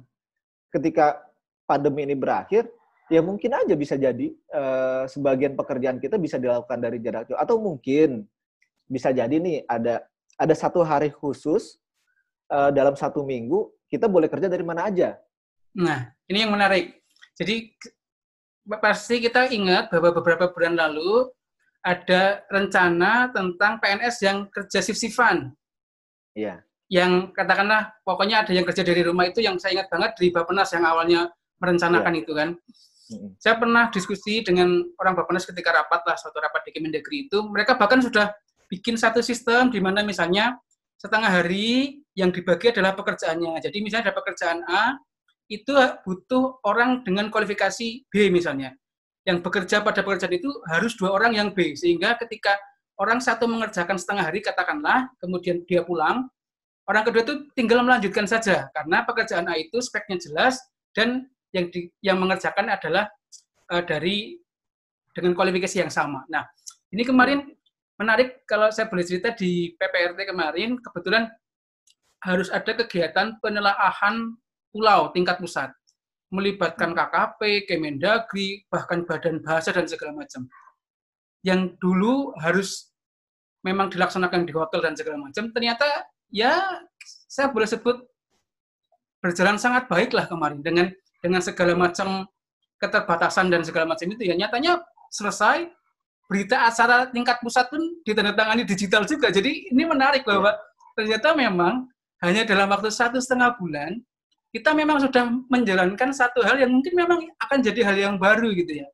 ketika 0.71 1.19
pandemi 1.67 2.07
ini 2.07 2.15
berakhir 2.15 2.67
ya 3.11 3.19
mungkin 3.19 3.51
aja 3.53 3.75
bisa 3.75 3.99
jadi 3.99 4.31
uh, 4.55 5.03
sebagian 5.11 5.59
pekerjaan 5.59 5.99
kita 5.99 6.15
bisa 6.15 6.39
dilakukan 6.39 6.79
dari 6.79 6.97
jarak 7.03 7.27
jauh 7.27 7.39
atau 7.39 7.59
mungkin 7.59 8.23
bisa 8.87 9.11
jadi 9.11 9.35
nih 9.35 9.67
ada 9.67 10.03
ada 10.39 10.55
satu 10.55 10.81
hari 10.81 11.11
khusus 11.11 11.77
uh, 12.49 12.71
dalam 12.71 12.95
satu 12.95 13.21
minggu 13.21 13.69
kita 13.87 14.09
boleh 14.09 14.25
kerja 14.25 14.49
dari 14.49 14.65
mana 14.65 14.89
aja. 14.89 15.13
Nah, 15.77 16.09
ini 16.25 16.41
yang 16.41 16.53
menarik. 16.53 17.05
Jadi 17.37 17.73
pasti 18.79 19.19
kita 19.19 19.51
ingat 19.51 19.91
bahwa 19.91 20.15
beberapa 20.15 20.51
bulan 20.51 20.79
lalu 20.79 21.27
ada 21.83 22.47
rencana 22.47 23.27
tentang 23.35 23.77
PNS 23.83 24.15
yang 24.23 24.37
kerja 24.47 24.79
shift-shiftan. 24.79 25.51
Iya. 26.31 26.63
Yang 26.87 27.35
katakanlah 27.35 27.91
pokoknya 28.07 28.47
ada 28.47 28.51
yang 28.55 28.63
kerja 28.63 28.87
dari 28.87 29.03
rumah 29.03 29.27
itu 29.27 29.43
yang 29.43 29.59
saya 29.59 29.81
ingat 29.81 29.91
banget 29.91 30.11
di 30.15 30.31
Bapenas 30.31 30.71
yang 30.71 30.87
awalnya 30.87 31.27
merencanakan 31.59 32.13
ya. 32.15 32.19
itu 32.23 32.31
kan. 32.31 32.49
Saya 33.37 33.59
pernah 33.59 33.91
diskusi 33.91 34.41
dengan 34.41 34.79
orang 34.95 35.13
Bapenas 35.13 35.43
ketika 35.43 35.75
rapat 35.75 36.01
lah 36.07 36.15
suatu 36.15 36.39
rapat 36.39 36.63
di 36.65 36.71
Kemendagri 36.71 37.27
itu, 37.27 37.43
mereka 37.45 37.75
bahkan 37.75 37.99
sudah 37.99 38.31
bikin 38.71 38.95
satu 38.95 39.19
sistem 39.19 39.69
di 39.69 39.83
mana 39.83 40.01
misalnya 40.01 40.55
setengah 40.97 41.29
hari 41.29 41.99
yang 42.15 42.31
dibagi 42.31 42.71
adalah 42.71 42.95
pekerjaannya. 42.95 43.59
Jadi 43.59 43.77
misalnya 43.83 44.09
ada 44.09 44.15
pekerjaan 44.15 44.63
A, 44.65 44.95
itu 45.53 45.73
butuh 46.01 46.63
orang 46.65 47.05
dengan 47.05 47.29
kualifikasi 47.29 48.09
B 48.09 48.33
misalnya. 48.33 48.73
Yang 49.23 49.45
bekerja 49.45 49.85
pada 49.85 50.03
pekerjaan 50.03 50.33
itu 50.35 50.49
harus 50.67 50.97
dua 50.99 51.15
orang 51.15 51.37
yang 51.37 51.49
B. 51.53 51.77
Sehingga 51.77 52.17
ketika 52.19 52.57
orang 52.99 53.23
satu 53.23 53.47
mengerjakan 53.47 53.95
setengah 53.95 54.27
hari, 54.27 54.43
katakanlah, 54.43 55.07
kemudian 55.21 55.63
dia 55.63 55.85
pulang, 55.85 56.27
orang 56.89 57.03
kedua 57.07 57.21
itu 57.23 57.35
tinggal 57.55 57.85
melanjutkan 57.85 58.27
saja. 58.27 58.67
Karena 58.75 59.07
pekerjaan 59.07 59.47
A 59.47 59.55
itu 59.55 59.79
speknya 59.79 60.19
jelas, 60.19 60.59
dan 60.91 61.29
yang 61.53 61.69
di, 61.69 61.87
yang 62.01 62.17
mengerjakan 62.19 62.67
adalah 62.67 63.07
uh, 63.71 63.83
dari 63.85 64.37
dengan 65.13 65.37
kualifikasi 65.37 65.85
yang 65.85 65.93
sama. 65.93 66.25
Nah, 66.27 66.43
ini 66.89 67.05
kemarin 67.05 67.45
menarik 68.01 68.41
kalau 68.49 68.73
saya 68.73 68.89
boleh 68.89 69.05
cerita 69.05 69.31
di 69.31 69.77
PPRT 69.77 70.25
kemarin, 70.25 70.81
kebetulan 70.81 71.29
harus 72.25 72.49
ada 72.49 72.71
kegiatan 72.73 73.37
penelaahan 73.43 74.33
pulau 74.73 75.13
tingkat 75.13 75.37
pusat, 75.37 75.69
melibatkan 76.33 76.97
KKP, 76.97 77.69
Kemendagri, 77.69 78.65
bahkan 78.73 79.05
Badan 79.05 79.37
Bahasa 79.45 79.69
dan 79.69 79.85
segala 79.85 80.17
macam. 80.17 80.49
Yang 81.45 81.77
dulu 81.77 82.33
harus 82.41 82.89
memang 83.61 83.93
dilaksanakan 83.93 84.49
di 84.49 84.51
hotel 84.51 84.81
dan 84.81 84.97
segala 84.97 85.21
macam, 85.21 85.53
ternyata 85.53 85.85
ya 86.33 86.57
saya 87.29 87.53
boleh 87.53 87.69
sebut 87.69 88.01
berjalan 89.21 89.55
sangat 89.55 89.87
baik 89.87 90.11
lah 90.11 90.27
kemarin 90.27 90.59
dengan 90.59 90.91
dengan 91.23 91.39
segala 91.39 91.77
macam 91.77 92.27
keterbatasan 92.81 93.47
dan 93.47 93.63
segala 93.63 93.87
macam 93.87 94.11
itu 94.11 94.27
ya 94.27 94.35
nyatanya 94.35 94.83
selesai 95.07 95.71
berita 96.27 96.67
acara 96.67 97.07
tingkat 97.07 97.39
pusat 97.39 97.71
pun 97.71 97.79
ditandatangani 98.03 98.67
digital 98.67 99.07
juga. 99.07 99.31
Jadi 99.31 99.71
ini 99.71 99.83
menarik 99.87 100.27
bahwa 100.27 100.51
ya. 100.51 100.59
ternyata 100.97 101.31
memang 101.37 101.87
hanya 102.19 102.43
dalam 102.43 102.67
waktu 102.67 102.91
satu 102.91 103.21
setengah 103.21 103.55
bulan 103.55 104.03
kita 104.53 104.69
memang 104.77 105.01
sudah 105.01 105.33
menjalankan 105.49 106.13
satu 106.13 106.45
hal 106.45 106.61
yang 106.61 106.69
mungkin 106.69 106.93
memang 106.93 107.25
akan 107.41 107.59
jadi 107.65 107.81
hal 107.89 107.97
yang 107.97 108.15
baru 108.21 108.53
gitu 108.53 108.85
ya. 108.85 108.87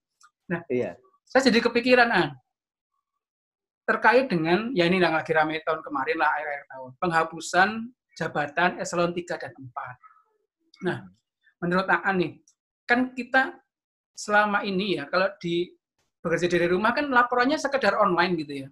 Nah, 0.48 0.64
iya. 0.72 0.96
saya 1.28 1.52
jadi 1.52 1.60
kepikiran 1.68 2.10
ah, 2.10 2.32
terkait 3.84 4.32
dengan 4.32 4.72
ya 4.72 4.88
ini 4.88 5.04
yang 5.04 5.12
lagi 5.12 5.36
ramai 5.36 5.60
tahun 5.68 5.84
kemarin 5.84 6.16
lah 6.16 6.32
akhir-akhir 6.32 6.66
tahun 6.72 6.92
penghapusan 7.04 7.70
jabatan 8.16 8.70
eselon 8.80 9.12
3 9.12 9.36
dan 9.36 9.52
4. 9.52 10.88
Nah, 10.88 10.98
menurut 11.60 11.88
Aan 11.92 12.16
nih, 12.24 12.32
kan 12.88 13.12
kita 13.12 13.60
selama 14.16 14.64
ini 14.64 14.96
ya 14.96 15.12
kalau 15.12 15.28
di 15.44 15.76
bekerja 16.24 16.48
dari 16.48 16.72
rumah 16.72 16.96
kan 16.96 17.12
laporannya 17.12 17.60
sekedar 17.60 18.00
online 18.00 18.40
gitu 18.40 18.54
ya. 18.64 18.70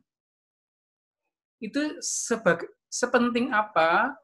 Itu 1.60 2.00
sebagai 2.00 2.72
sepenting 2.88 3.52
apa 3.52 4.16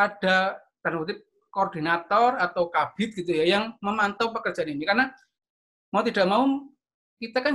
ada 0.00 0.58
tanda 0.80 1.12
koordinator 1.54 2.34
atau 2.34 2.66
kabit 2.66 3.14
gitu 3.14 3.30
ya 3.30 3.46
yang 3.46 3.78
memantau 3.78 4.34
pekerjaan 4.34 4.74
ini 4.74 4.82
karena 4.82 5.14
mau 5.94 6.02
tidak 6.02 6.26
mau 6.26 6.66
kita 7.22 7.38
kan 7.38 7.54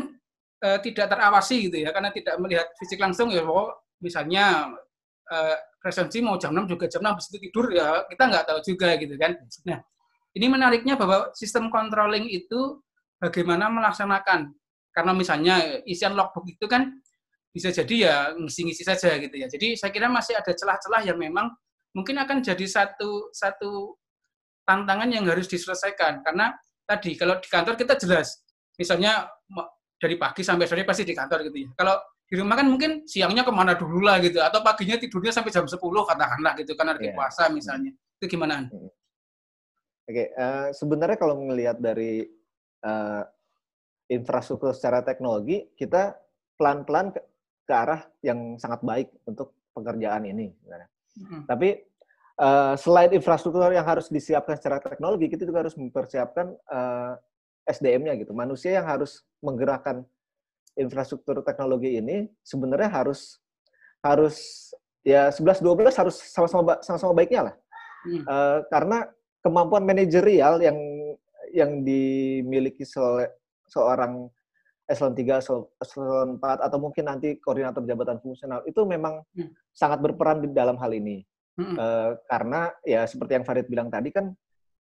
e, 0.63 0.67
tidak 0.87 1.11
terawasi 1.11 1.67
gitu 1.67 1.83
ya 1.83 1.91
karena 1.91 2.15
tidak 2.15 2.39
melihat 2.39 2.71
fisik 2.79 3.03
langsung 3.03 3.27
ya 3.27 3.43
bahwa 3.43 3.75
misalnya 3.99 4.71
e, 5.27 5.37
presensi 5.83 6.23
mau 6.23 6.39
jam 6.39 6.55
6 6.55 6.71
juga 6.71 6.87
jam 6.87 7.03
6 7.03 7.35
itu 7.35 7.37
tidur 7.51 7.65
ya 7.75 8.07
kita 8.07 8.23
nggak 8.23 8.45
tahu 8.47 8.59
juga 8.63 8.95
gitu 8.95 9.15
kan. 9.19 9.35
Nah, 9.67 9.79
ini 10.35 10.45
menariknya 10.47 10.95
bahwa 10.95 11.31
sistem 11.35 11.67
controlling 11.67 12.27
itu 12.31 12.79
bagaimana 13.19 13.67
melaksanakan 13.67 14.55
karena 14.95 15.11
misalnya 15.15 15.55
isian 15.87 16.15
logbook 16.15 16.47
itu 16.47 16.65
kan 16.67 16.99
bisa 17.49 17.73
jadi 17.73 17.95
ya 17.95 18.15
ngisi-ngisi 18.35 18.83
saja 18.85 19.15
gitu 19.17 19.35
ya. 19.35 19.47
Jadi 19.49 19.75
saya 19.79 19.91
kira 19.91 20.11
masih 20.11 20.37
ada 20.37 20.51
celah-celah 20.53 21.01
yang 21.07 21.17
memang 21.17 21.49
mungkin 21.95 22.21
akan 22.21 22.45
jadi 22.45 22.65
satu 22.65 23.33
satu 23.33 23.97
tantangan 24.65 25.09
yang 25.09 25.25
harus 25.25 25.49
diselesaikan 25.49 26.21
karena 26.21 26.53
tadi 26.85 27.17
kalau 27.17 27.41
di 27.41 27.49
kantor 27.49 27.73
kita 27.73 27.97
jelas 27.97 28.41
misalnya 28.77 29.27
dari 29.99 30.15
pagi 30.15 30.41
sampai 30.41 30.65
sore 30.65 30.87
pasti 30.87 31.03
di 31.03 31.11
kantor 31.11 31.51
gitu 31.51 31.67
ya. 31.67 31.69
Kalau 31.75 31.99
di 32.29 32.39
rumah 32.39 32.55
kan 32.55 32.67
mungkin 32.71 33.03
siangnya 33.03 33.43
ke 33.43 33.51
mana 33.51 33.75
dulu 33.75 33.99
lah 34.05 34.23
gitu 34.23 34.39
atau 34.39 34.63
paginya 34.63 34.95
tidurnya 34.95 35.35
sampai 35.35 35.51
jam 35.51 35.67
10 35.67 35.75
katakanlah 35.75 36.53
gitu 36.55 36.71
karena 36.79 36.95
lagi 36.95 37.11
yeah. 37.11 37.17
puasa 37.19 37.51
misalnya. 37.51 37.91
Itu 38.17 38.25
gimana? 38.31 38.71
Oke, 38.71 38.87
okay. 40.07 40.27
uh, 40.39 40.41
eh, 40.41 40.67
sebenarnya 40.73 41.17
kalau 41.19 41.35
melihat 41.37 41.77
dari 41.77 42.25
uh, 42.81 43.21
infrastruktur 44.09 44.73
secara 44.73 45.05
teknologi, 45.05 45.69
kita 45.77 46.17
pelan-pelan 46.57 47.13
ke, 47.13 47.21
ke 47.69 47.73
arah 47.75 48.01
yang 48.25 48.57
sangat 48.57 48.81
baik 48.81 49.13
untuk 49.29 49.53
pekerjaan 49.75 50.25
ini. 50.25 50.49
Hmm. 51.17 51.43
Tapi 51.49 51.81
uh, 52.39 52.73
selain 52.79 53.11
infrastruktur 53.13 53.69
yang 53.71 53.85
harus 53.85 54.07
disiapkan 54.07 54.55
secara 54.57 54.79
teknologi, 54.83 55.29
kita 55.31 55.43
juga 55.43 55.65
harus 55.67 55.75
mempersiapkan 55.75 56.53
uh, 56.69 57.13
eh, 57.67 57.73
SDM-nya 57.73 58.17
gitu, 58.17 58.33
manusia 58.33 58.81
yang 58.81 58.87
harus 58.87 59.21
menggerakkan 59.45 60.01
infrastruktur 60.79 61.43
teknologi 61.43 61.99
ini 61.99 62.31
sebenarnya 62.41 62.87
harus 62.87 63.41
harus 63.99 64.69
ya 65.03 65.27
11 65.27 65.59
12 65.59 65.91
harus 65.91 66.15
sama-sama 66.31 66.79
sama-sama 66.79 67.11
baiknya 67.13 67.51
lah. 67.51 67.55
Hmm. 67.99 68.23
Uh, 68.23 68.59
karena 68.71 68.97
kemampuan 69.43 69.83
manajerial 69.83 70.63
yang 70.63 70.77
yang 71.51 71.81
dimiliki 71.83 72.85
se 72.85 73.01
seorang 73.69 74.29
eselon 74.89 75.13
3, 75.13 75.85
eselon 75.85 76.29
4 76.41 76.65
atau 76.65 76.77
mungkin 76.81 77.05
nanti 77.05 77.37
koordinator 77.37 77.85
jabatan 77.85 78.17
fungsional 78.17 78.65
itu 78.65 78.81
memang 78.89 79.21
hmm. 79.37 79.53
sangat 79.69 80.01
berperan 80.01 80.41
di 80.41 80.49
dalam 80.49 80.81
hal 80.81 80.89
ini. 80.97 81.21
Hmm. 81.53 81.75
Uh, 81.77 82.09
karena 82.25 82.73
ya 82.81 83.05
seperti 83.05 83.37
yang 83.37 83.45
Farid 83.45 83.69
bilang 83.69 83.93
tadi 83.93 84.09
kan 84.09 84.33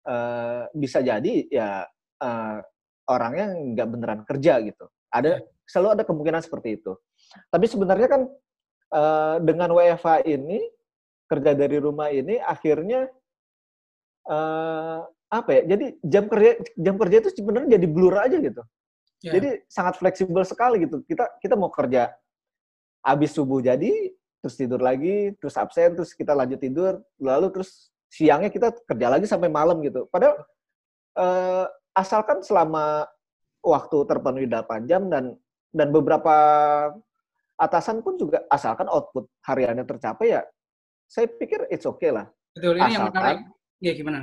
uh, 0.03 0.67
bisa 0.75 0.99
jadi 0.99 1.33
ya 1.47 1.87
uh, 2.19 2.57
orangnya 3.07 3.55
nggak 3.55 3.87
beneran 3.87 4.21
kerja 4.27 4.59
gitu. 4.59 4.91
Ada 5.07 5.39
ya. 5.39 5.47
selalu 5.63 5.89
ada 5.95 6.03
kemungkinan 6.03 6.41
seperti 6.43 6.83
itu. 6.83 6.99
Tapi 7.47 7.65
sebenarnya 7.71 8.07
kan 8.11 8.21
uh, 8.91 9.37
dengan 9.39 9.71
WFH 9.71 10.27
ini 10.27 10.59
kerja 11.31 11.55
dari 11.55 11.79
rumah 11.79 12.11
ini 12.11 12.43
akhirnya 12.43 13.07
uh, 14.27 14.99
apa 15.31 15.49
ya? 15.55 15.77
Jadi 15.77 15.85
jam 16.03 16.27
kerja 16.27 16.59
jam 16.75 16.95
kerja 16.99 17.15
itu 17.23 17.29
sebenarnya 17.39 17.79
jadi 17.79 17.87
blur 17.87 18.19
aja 18.19 18.35
gitu. 18.35 18.63
Yeah. 19.23 19.39
Jadi 19.39 19.49
sangat 19.71 19.95
fleksibel 19.97 20.43
sekali 20.43 20.83
gitu. 20.83 20.99
Kita 21.07 21.39
kita 21.39 21.55
mau 21.55 21.71
kerja 21.71 22.11
habis 23.03 23.31
subuh 23.31 23.63
jadi 23.63 24.11
terus 24.43 24.59
tidur 24.59 24.83
lagi, 24.83 25.31
terus 25.39 25.55
absen, 25.55 25.95
terus 25.95 26.11
kita 26.11 26.35
lanjut 26.35 26.59
tidur, 26.59 26.99
lalu 27.15 27.47
terus 27.55 27.87
siangnya 28.11 28.51
kita 28.51 28.75
kerja 28.83 29.07
lagi 29.07 29.23
sampai 29.23 29.47
malam 29.47 29.79
gitu. 29.79 30.11
Padahal 30.11 30.43
uh, 31.15 31.65
asalkan 31.95 32.43
selama 32.43 33.07
waktu 33.63 33.97
terpenuhi 34.03 34.45
8 34.51 34.91
jam 34.91 35.07
dan 35.07 35.39
dan 35.71 35.87
beberapa 35.95 36.35
atasan 37.55 38.03
pun 38.03 38.19
juga 38.19 38.43
asalkan 38.51 38.91
output 38.91 39.31
hariannya 39.47 39.87
tercapai 39.87 40.35
ya 40.35 40.43
saya 41.13 41.29
pikir 41.29 41.69
it's 41.69 41.85
okay 41.85 42.09
lah. 42.09 42.25
Betul, 42.57 42.81
ini 42.81 42.89
asalkan, 42.89 42.97
yang 42.97 43.05
menarik. 43.13 43.39
Ya 43.83 43.91
gimana? 43.93 44.19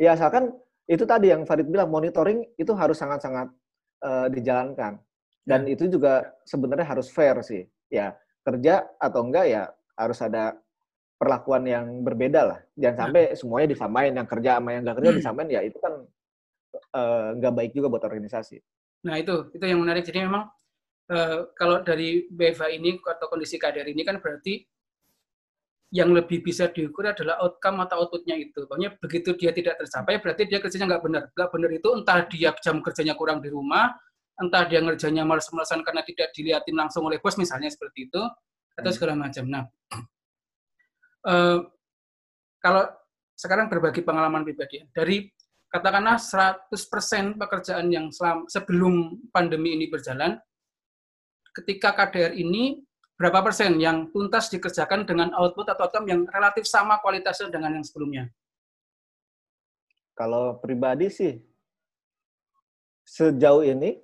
Ya 0.00 0.10
asalkan 0.18 0.44
itu 0.90 1.04
tadi 1.06 1.30
yang 1.30 1.46
Farid 1.46 1.70
bilang 1.70 1.94
monitoring 1.94 2.42
itu 2.58 2.74
harus 2.74 2.98
sangat-sangat 2.98 3.54
uh, 4.02 4.26
dijalankan. 4.28 4.98
Dan 5.42 5.66
ya. 5.66 5.74
itu 5.74 5.90
juga 5.90 6.30
sebenarnya 6.46 6.86
harus 6.86 7.10
fair 7.10 7.38
sih. 7.42 7.66
Ya, 7.90 8.14
kerja 8.42 8.86
atau 8.98 9.26
enggak 9.26 9.46
ya 9.48 9.62
harus 9.98 10.18
ada 10.22 10.58
perlakuan 11.18 11.62
yang 11.66 12.02
berbeda 12.02 12.40
lah. 12.42 12.58
Jangan 12.74 12.94
ya. 12.94 13.00
sampai 13.06 13.22
semuanya 13.38 13.68
disamain, 13.70 14.12
yang 14.14 14.28
kerja 14.28 14.50
sama 14.58 14.68
yang 14.74 14.82
enggak 14.82 14.96
kerja 14.98 15.10
hmm. 15.10 15.18
disamain 15.22 15.48
ya 15.50 15.60
itu 15.62 15.78
kan 15.78 15.94
uh, 16.94 17.26
nggak 17.38 17.54
baik 17.54 17.72
juga 17.74 17.86
buat 17.90 18.04
organisasi. 18.06 18.58
Nah 19.06 19.18
itu, 19.18 19.50
itu 19.54 19.64
yang 19.64 19.82
menarik. 19.82 20.06
Jadi 20.06 20.22
memang 20.22 20.50
uh, 21.10 21.50
kalau 21.54 21.82
dari 21.82 22.26
BFA 22.30 22.74
ini 22.74 22.98
atau 23.02 23.26
kondisi 23.30 23.58
kader 23.58 23.86
ini 23.86 24.02
kan 24.02 24.18
berarti 24.18 24.62
yang 25.92 26.08
lebih 26.16 26.40
bisa 26.40 26.72
diukur 26.72 27.04
adalah 27.04 27.36
outcome 27.44 27.84
atau 27.84 28.00
outputnya 28.02 28.32
itu. 28.40 28.64
Pokoknya 28.64 28.96
begitu 28.96 29.36
dia 29.36 29.52
tidak 29.52 29.76
tercapai, 29.76 30.16
berarti 30.24 30.48
dia 30.48 30.58
kerjanya 30.58 30.96
nggak 30.96 31.02
benar. 31.04 31.22
Nggak 31.36 31.50
benar 31.52 31.70
itu 31.76 31.88
entah 31.92 32.18
dia 32.32 32.50
jam 32.64 32.80
kerjanya 32.80 33.12
kurang 33.12 33.44
di 33.44 33.52
rumah, 33.52 33.92
entah 34.40 34.64
dia 34.64 34.80
ngerjanya 34.80 35.28
malas-malasan 35.28 35.84
karena 35.84 36.00
tidak 36.00 36.32
dilihatin 36.32 36.72
langsung 36.80 37.04
oleh 37.04 37.20
bos 37.20 37.36
misalnya 37.36 37.68
seperti 37.68 38.08
itu, 38.08 38.22
atau 38.72 38.88
hmm. 38.88 38.96
segala 38.96 39.12
macam. 39.20 39.44
Nah, 39.44 39.64
uh, 41.28 41.60
kalau 42.64 42.88
sekarang 43.36 43.68
berbagi 43.68 44.00
pengalaman 44.00 44.48
pribadi, 44.48 44.80
dari 44.96 45.28
katakanlah 45.68 46.16
100% 46.16 47.36
pekerjaan 47.36 47.92
yang 47.92 48.08
selam, 48.08 48.48
sebelum 48.48 49.28
pandemi 49.28 49.76
ini 49.76 49.92
berjalan, 49.92 50.40
ketika 51.52 51.92
KDR 51.92 52.32
ini 52.32 52.80
berapa 53.22 53.38
persen 53.38 53.78
yang 53.78 54.10
tuntas 54.10 54.50
dikerjakan 54.50 55.06
dengan 55.06 55.30
output 55.38 55.70
atau 55.70 55.86
outcome 55.86 56.10
yang 56.10 56.20
relatif 56.26 56.66
sama 56.66 56.98
kualitasnya 56.98 57.54
dengan 57.54 57.78
yang 57.78 57.86
sebelumnya? 57.86 58.26
Kalau 60.18 60.58
pribadi 60.58 61.06
sih 61.06 61.38
sejauh 63.06 63.62
ini 63.62 64.02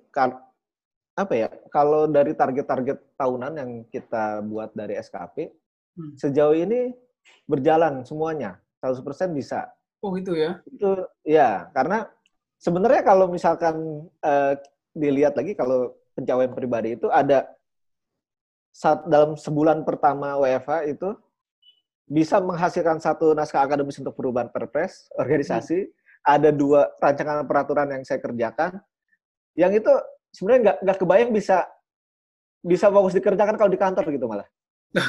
apa 1.19 1.33
ya? 1.35 1.51
Kalau 1.67 2.07
dari 2.07 2.31
target-target 2.31 3.19
tahunan 3.19 3.53
yang 3.59 3.71
kita 3.91 4.39
buat 4.47 4.71
dari 4.71 4.95
SKP 4.95 5.51
hmm. 5.99 6.15
sejauh 6.15 6.55
ini 6.55 6.95
berjalan 7.43 8.07
semuanya 8.07 8.55
100% 8.79 9.03
bisa. 9.35 9.67
Oh 9.99 10.15
itu 10.15 10.31
ya? 10.31 10.63
Itu 10.63 10.95
ya 11.27 11.67
karena 11.75 12.07
sebenarnya 12.55 13.03
kalau 13.03 13.27
misalkan 13.27 14.07
uh, 14.23 14.55
dilihat 14.95 15.35
lagi 15.35 15.59
kalau 15.59 15.91
pencapaian 16.15 16.55
pribadi 16.55 16.95
itu 16.95 17.11
ada 17.11 17.58
saat 18.69 19.05
dalam 19.09 19.35
sebulan 19.35 19.83
pertama 19.83 20.37
WFH 20.39 20.93
itu 20.93 21.09
bisa 22.09 22.41
menghasilkan 22.41 22.97
satu 22.97 23.37
naskah 23.37 23.61
akademis 23.61 24.01
untuk 24.01 24.17
perubahan 24.17 24.49
perpres 24.49 25.05
organisasi, 25.13 25.85
hmm. 25.85 25.93
ada 26.25 26.49
dua 26.49 26.89
rancangan 26.97 27.45
peraturan 27.45 27.93
yang 27.93 28.01
saya 28.01 28.17
kerjakan, 28.17 28.81
yang 29.53 29.69
itu 29.69 29.93
sebenarnya 30.33 30.61
nggak 30.65 30.77
nggak 30.85 30.97
kebayang 30.97 31.31
bisa 31.33 31.69
bisa 32.65 32.89
fokus 32.89 33.13
dikerjakan 33.13 33.55
kalau 33.55 33.71
di 33.71 33.79
kantor 33.79 34.05
gitu 34.09 34.25
malah. 34.25 34.47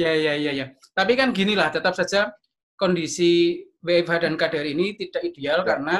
ya 0.00 0.14
ya 0.14 0.38
ya 0.38 0.52
ya. 0.54 0.66
Tapi 0.94 1.12
kan 1.18 1.34
gini 1.34 1.58
lah, 1.58 1.74
tetap 1.74 1.98
saja 1.98 2.30
kondisi 2.78 3.66
WFH 3.82 4.14
dan 4.22 4.34
KDR 4.38 4.66
ini 4.70 4.94
tidak 4.94 5.22
ideal 5.26 5.60
ya. 5.62 5.66
karena 5.66 5.96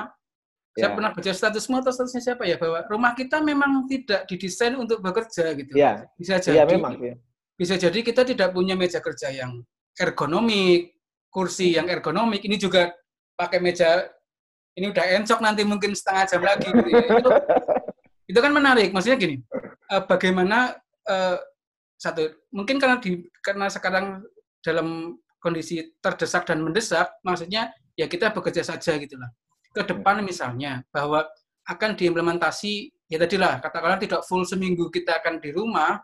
saya 0.74 0.90
ya. 0.90 0.94
pernah 0.98 1.10
baca 1.14 1.30
statusmu 1.30 1.86
atau 1.86 1.92
statusnya 1.94 2.22
siapa 2.34 2.42
ya 2.50 2.58
bahwa 2.58 2.82
rumah 2.90 3.14
kita 3.14 3.38
memang 3.38 3.86
tidak 3.86 4.26
didesain 4.26 4.74
untuk 4.74 4.98
bekerja 4.98 5.54
gitu. 5.54 5.70
Ya. 5.78 6.10
Bisa 6.18 6.42
iya, 6.42 6.42
jadi. 6.42 6.58
Ya, 6.58 6.64
memang. 6.66 6.92
Ya. 6.98 7.14
Bisa 7.54 7.78
jadi 7.78 7.94
kita 8.02 8.26
tidak 8.26 8.50
punya 8.50 8.74
meja 8.74 8.98
kerja 8.98 9.30
yang 9.30 9.62
ergonomik, 9.94 10.98
kursi 11.30 11.78
yang 11.78 11.86
ergonomik. 11.86 12.42
Ini 12.42 12.58
juga 12.58 12.90
pakai 13.38 13.62
meja 13.62 14.02
ini 14.74 14.90
udah 14.90 15.22
encok 15.22 15.38
nanti 15.38 15.62
mungkin 15.62 15.94
setengah 15.94 16.26
jam 16.26 16.42
lagi. 16.42 16.66
Gitu 16.66 16.90
ya. 16.90 17.06
itu, 17.22 17.30
itu 18.34 18.38
kan 18.42 18.50
menarik. 18.50 18.90
Maksudnya 18.90 19.14
gini, 19.14 19.46
uh, 19.94 20.02
bagaimana 20.02 20.74
uh, 21.06 21.38
satu 21.94 22.34
mungkin 22.50 22.82
karena 22.82 22.98
di 22.98 23.22
karena 23.46 23.70
sekarang 23.70 24.26
dalam 24.58 25.22
kondisi 25.38 25.94
terdesak 26.02 26.50
dan 26.50 26.66
mendesak, 26.66 27.14
maksudnya 27.22 27.70
ya 27.94 28.10
kita 28.10 28.34
bekerja 28.34 28.66
saja 28.66 28.98
gitulah 28.98 29.30
ke 29.74 29.82
depan 29.82 30.22
misalnya 30.22 30.86
bahwa 30.94 31.26
akan 31.66 31.98
diimplementasi 31.98 32.94
ya 33.10 33.18
tadilah 33.18 33.58
katakanlah 33.58 33.98
tidak 33.98 34.22
full 34.24 34.46
seminggu 34.46 34.86
kita 34.88 35.18
akan 35.18 35.42
di 35.42 35.50
rumah 35.50 35.98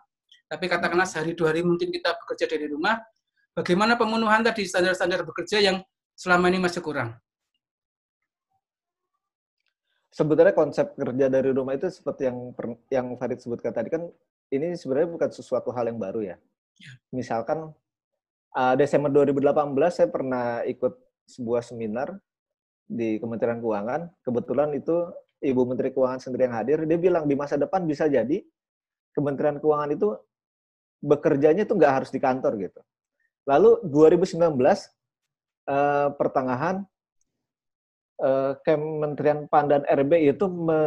tapi 0.51 0.67
katakanlah 0.67 1.07
sehari 1.07 1.39
dua 1.39 1.55
hari 1.55 1.63
mungkin 1.63 1.95
kita 1.95 2.19
bekerja 2.27 2.51
dari 2.51 2.67
rumah 2.67 2.99
bagaimana 3.55 3.95
pemenuhan 3.95 4.43
tadi 4.43 4.67
standar-standar 4.67 5.23
bekerja 5.23 5.63
yang 5.63 5.79
selama 6.19 6.51
ini 6.51 6.59
masih 6.59 6.83
kurang 6.83 7.15
sebenarnya 10.11 10.53
konsep 10.53 10.93
kerja 10.99 11.27
dari 11.31 11.51
rumah 11.55 11.79
itu 11.79 11.87
seperti 11.89 12.29
yang 12.29 12.53
yang 12.91 13.07
Farid 13.17 13.39
sebutkan 13.39 13.71
tadi 13.71 13.89
kan 13.89 14.03
ini 14.51 14.75
sebenarnya 14.75 15.09
bukan 15.15 15.31
sesuatu 15.31 15.71
hal 15.71 15.87
yang 15.87 15.99
baru 15.99 16.35
ya. 16.35 16.37
ya. 16.77 16.93
Misalkan 17.15 17.71
uh, 18.53 18.75
Desember 18.75 19.09
2018 19.09 19.55
saya 19.95 20.09
pernah 20.11 20.67
ikut 20.67 20.99
sebuah 21.31 21.63
seminar 21.63 22.19
di 22.91 23.23
Kementerian 23.23 23.63
Keuangan, 23.63 24.11
kebetulan 24.27 24.75
itu 24.75 25.07
Ibu 25.39 25.63
Menteri 25.63 25.95
Keuangan 25.95 26.19
sendiri 26.19 26.51
yang 26.51 26.59
hadir, 26.59 26.79
dia 26.83 26.99
bilang 26.99 27.25
di 27.31 27.39
masa 27.39 27.55
depan 27.55 27.87
bisa 27.87 28.11
jadi 28.11 28.43
Kementerian 29.15 29.63
Keuangan 29.63 29.95
itu 29.95 30.19
bekerjanya 31.01 31.63
itu 31.65 31.73
nggak 31.79 32.03
harus 32.03 32.11
di 32.11 32.19
kantor 32.19 32.59
gitu. 32.59 32.81
Lalu 33.47 33.81
2019 33.89 34.37
eh, 35.71 36.09
pertengahan 36.19 36.83
eh, 38.21 38.53
Kementerian 38.67 39.47
PAN 39.47 39.65
dan 39.71 39.83
RB 39.87 40.13
itu 40.27 40.45
me, 40.51 40.81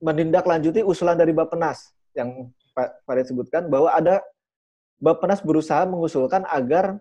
menindaklanjuti 0.00 0.80
usulan 0.82 1.14
dari 1.14 1.36
Bappenas 1.36 1.92
yang 2.16 2.50
Pak 2.72 3.04
Farid 3.06 3.28
sebutkan 3.28 3.68
bahwa 3.70 3.94
ada 3.94 4.24
Bappenas 4.98 5.38
berusaha 5.38 5.86
mengusulkan 5.86 6.42
agar 6.50 6.98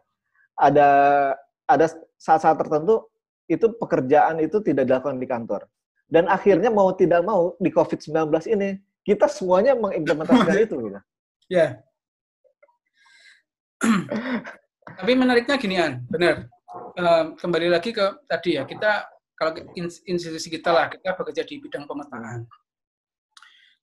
ada 0.54 0.90
ada 1.66 1.86
saat-saat 2.18 2.58
tertentu 2.58 3.06
itu 3.48 3.72
pekerjaan 3.80 4.44
itu 4.44 4.60
tidak 4.62 4.86
dilakukan 4.88 5.18
di 5.18 5.28
kantor. 5.28 5.62
Dan 6.08 6.28
akhirnya 6.32 6.72
mau 6.72 6.92
tidak 6.96 7.24
mau 7.24 7.56
di 7.60 7.68
COVID-19 7.68 8.32
ini 8.52 8.80
kita 9.04 9.28
semuanya 9.28 9.76
mengimplementasikan 9.76 10.58
itu 10.68 10.76
gitu. 10.88 11.00
Ya. 11.48 11.80
Tapi 15.00 15.12
menariknya 15.16 15.56
gini 15.60 15.76
An, 15.80 16.04
benar. 16.08 16.48
Uh, 16.98 17.34
kembali 17.40 17.72
lagi 17.72 17.96
ke 17.96 18.06
tadi 18.28 18.60
ya, 18.60 18.68
kita 18.68 19.08
kalau 19.38 19.54
institusi 20.10 20.50
kita 20.50 20.74
lah, 20.74 20.90
kita 20.90 21.14
bekerja 21.14 21.46
di 21.46 21.62
bidang 21.62 21.86
pemetaan. 21.86 22.50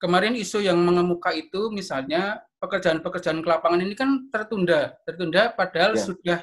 Kemarin 0.02 0.34
isu 0.34 0.60
yang 0.60 0.76
mengemuka 0.82 1.30
itu 1.30 1.70
misalnya 1.70 2.42
pekerjaan-pekerjaan 2.58 3.38
ke 3.40 3.48
lapangan 3.48 3.80
ini 3.80 3.94
kan 3.94 4.28
tertunda, 4.34 4.98
tertunda 5.06 5.54
padahal 5.54 5.94
ya. 5.94 6.02
sudah 6.02 6.38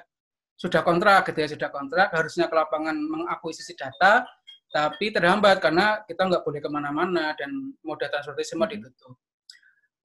sudah 0.61 0.85
kontrak 0.85 1.25
gitu 1.33 1.41
ya 1.41 1.49
sudah 1.49 1.69
kontrak 1.73 2.13
harusnya 2.13 2.45
ke 2.45 2.53
lapangan 2.53 2.93
mengakuisisi 2.93 3.73
data 3.73 4.21
tapi 4.69 5.09
terhambat 5.09 5.57
karena 5.57 6.05
kita 6.05 6.21
nggak 6.29 6.45
boleh 6.45 6.61
ke 6.61 6.69
mana-mana 6.69 7.33
dan 7.35 7.73
moda 7.83 8.07
transportasi 8.07 8.55
semua 8.55 8.69
ditutup. 8.69 9.17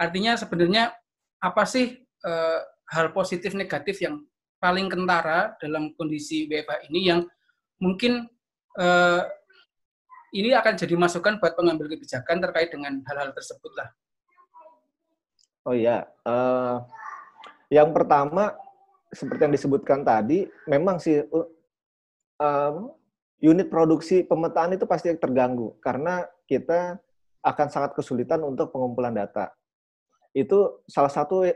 Artinya 0.00 0.34
sebenarnya 0.34 0.90
apa 1.38 1.62
sih 1.68 1.94
uh, 2.26 2.60
hal 2.90 3.14
positif 3.14 3.54
negatif 3.54 4.02
yang 4.02 4.26
paling 4.58 4.90
kentara 4.90 5.54
dalam 5.62 5.94
kondisi 5.94 6.50
WFH 6.50 6.90
ini 6.90 7.00
yang 7.14 7.20
mungkin 7.78 8.26
uh, 8.80 9.22
ini 10.34 10.50
akan 10.56 10.74
jadi 10.74 10.98
masukan 10.98 11.38
buat 11.38 11.54
pengambil 11.54 11.92
kebijakan 11.94 12.42
terkait 12.42 12.74
dengan 12.74 12.98
hal-hal 13.06 13.30
tersebut 13.36 13.70
lah. 13.78 13.88
Oh 15.62 15.74
iya, 15.74 16.10
uh, 16.26 16.82
yang 17.70 17.94
pertama 17.94 18.65
seperti 19.16 19.48
yang 19.48 19.54
disebutkan 19.56 20.04
tadi, 20.04 20.44
memang 20.68 21.00
sih 21.00 21.24
uh, 21.24 22.72
unit 23.40 23.68
produksi 23.72 24.24
pemetaan 24.24 24.76
itu 24.76 24.84
pasti 24.84 25.12
terganggu 25.16 25.76
karena 25.80 26.24
kita 26.44 27.00
akan 27.40 27.66
sangat 27.72 27.96
kesulitan 27.96 28.44
untuk 28.44 28.68
pengumpulan 28.74 29.16
data. 29.16 29.52
Itu 30.36 30.84
salah 30.84 31.08
satu 31.08 31.48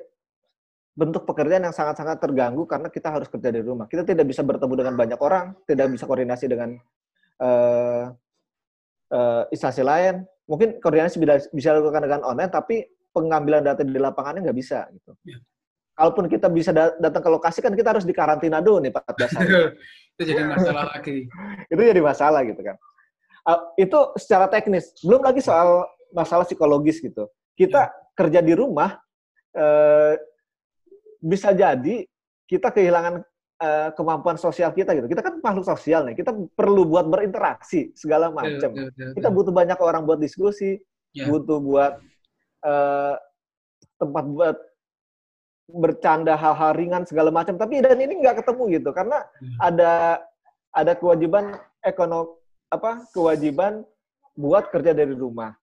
bentuk 0.95 1.25
pekerjaan 1.25 1.65
yang 1.65 1.77
sangat-sangat 1.77 2.19
terganggu 2.21 2.67
karena 2.67 2.89
kita 2.93 3.09
harus 3.11 3.29
kerja 3.31 3.51
di 3.51 3.61
rumah. 3.63 3.87
Kita 3.87 4.05
tidak 4.05 4.27
bisa 4.29 4.45
bertemu 4.45 4.75
dengan 4.75 4.95
banyak 4.99 5.21
orang, 5.21 5.57
tidak 5.65 5.87
bisa 5.93 6.05
koordinasi 6.05 6.47
dengan 6.51 6.77
uh, 7.41 8.13
uh, 9.13 9.43
instansi 9.51 9.83
lain. 9.83 10.25
Mungkin 10.51 10.83
koordinasi 10.83 11.17
bisa, 11.23 11.47
dilakukan 11.55 12.03
dengan 12.05 12.21
online, 12.27 12.51
tapi 12.51 12.83
pengambilan 13.15 13.63
data 13.63 13.87
di 13.87 13.99
lapangannya 13.99 14.47
nggak 14.47 14.59
bisa. 14.59 14.87
Gitu. 14.91 15.11
Ya. 16.01 16.09
Kalaupun 16.09 16.25
kita 16.33 16.49
bisa 16.49 16.73
datang 16.73 17.21
ke 17.21 17.29
lokasi, 17.29 17.61
kan 17.61 17.77
kita 17.77 17.93
harus 17.93 18.09
dikarantina 18.09 18.65
dulu 18.65 18.81
nih 18.81 18.89
14 18.89 19.37
hari. 19.37 19.53
itu 20.17 20.23
jadi 20.33 20.43
masalah 20.49 20.85
lagi. 20.97 21.29
itu 21.69 21.81
jadi 21.85 22.01
masalah 22.01 22.41
gitu 22.49 22.61
kan. 22.65 22.77
Uh, 23.45 23.61
itu 23.77 23.99
secara 24.17 24.49
teknis. 24.49 24.97
Belum 25.05 25.21
lagi 25.21 25.45
soal 25.45 25.85
masalah 26.17 26.49
psikologis 26.49 27.05
gitu. 27.05 27.29
Kita 27.53 27.93
ya. 27.93 27.93
kerja 28.17 28.41
di 28.41 28.57
rumah, 28.57 28.97
uh, 29.61 30.17
bisa 31.21 31.53
jadi 31.53 32.09
kita 32.49 32.73
kehilangan 32.73 33.21
uh, 33.61 33.89
kemampuan 33.93 34.41
sosial 34.41 34.73
kita 34.73 34.97
gitu. 34.97 35.05
Kita 35.05 35.21
kan 35.21 35.37
makhluk 35.45 35.69
sosial 35.69 36.09
nih. 36.09 36.17
Kita 36.17 36.33
perlu 36.57 36.89
buat 36.89 37.05
berinteraksi 37.13 37.93
segala 37.93 38.33
macam. 38.33 38.73
Ya, 38.73 38.89
ya, 38.89 39.13
kita 39.13 39.29
butuh 39.29 39.53
banyak 39.53 39.77
orang 39.77 40.09
buat 40.09 40.17
diskusi, 40.17 40.81
ya. 41.13 41.29
butuh 41.29 41.61
buat 41.61 41.93
uh, 42.65 43.15
tempat 44.01 44.25
buat 44.33 44.57
bercanda 45.73 46.35
hal-hal 46.35 46.75
ringan 46.75 47.07
segala 47.07 47.31
macam. 47.31 47.55
Tapi 47.55 47.83
dan 47.83 47.99
ini 47.99 48.21
nggak 48.21 48.43
ketemu 48.45 48.63
gitu 48.81 48.91
karena 48.91 49.23
hmm. 49.41 49.59
ada 49.63 49.93
ada 50.71 50.93
kewajiban 50.95 51.59
ekonomi 51.83 52.39
apa 52.71 53.03
kewajiban 53.11 53.83
buat 54.39 54.71
kerja 54.71 54.95
dari 54.95 55.13
rumah. 55.13 55.59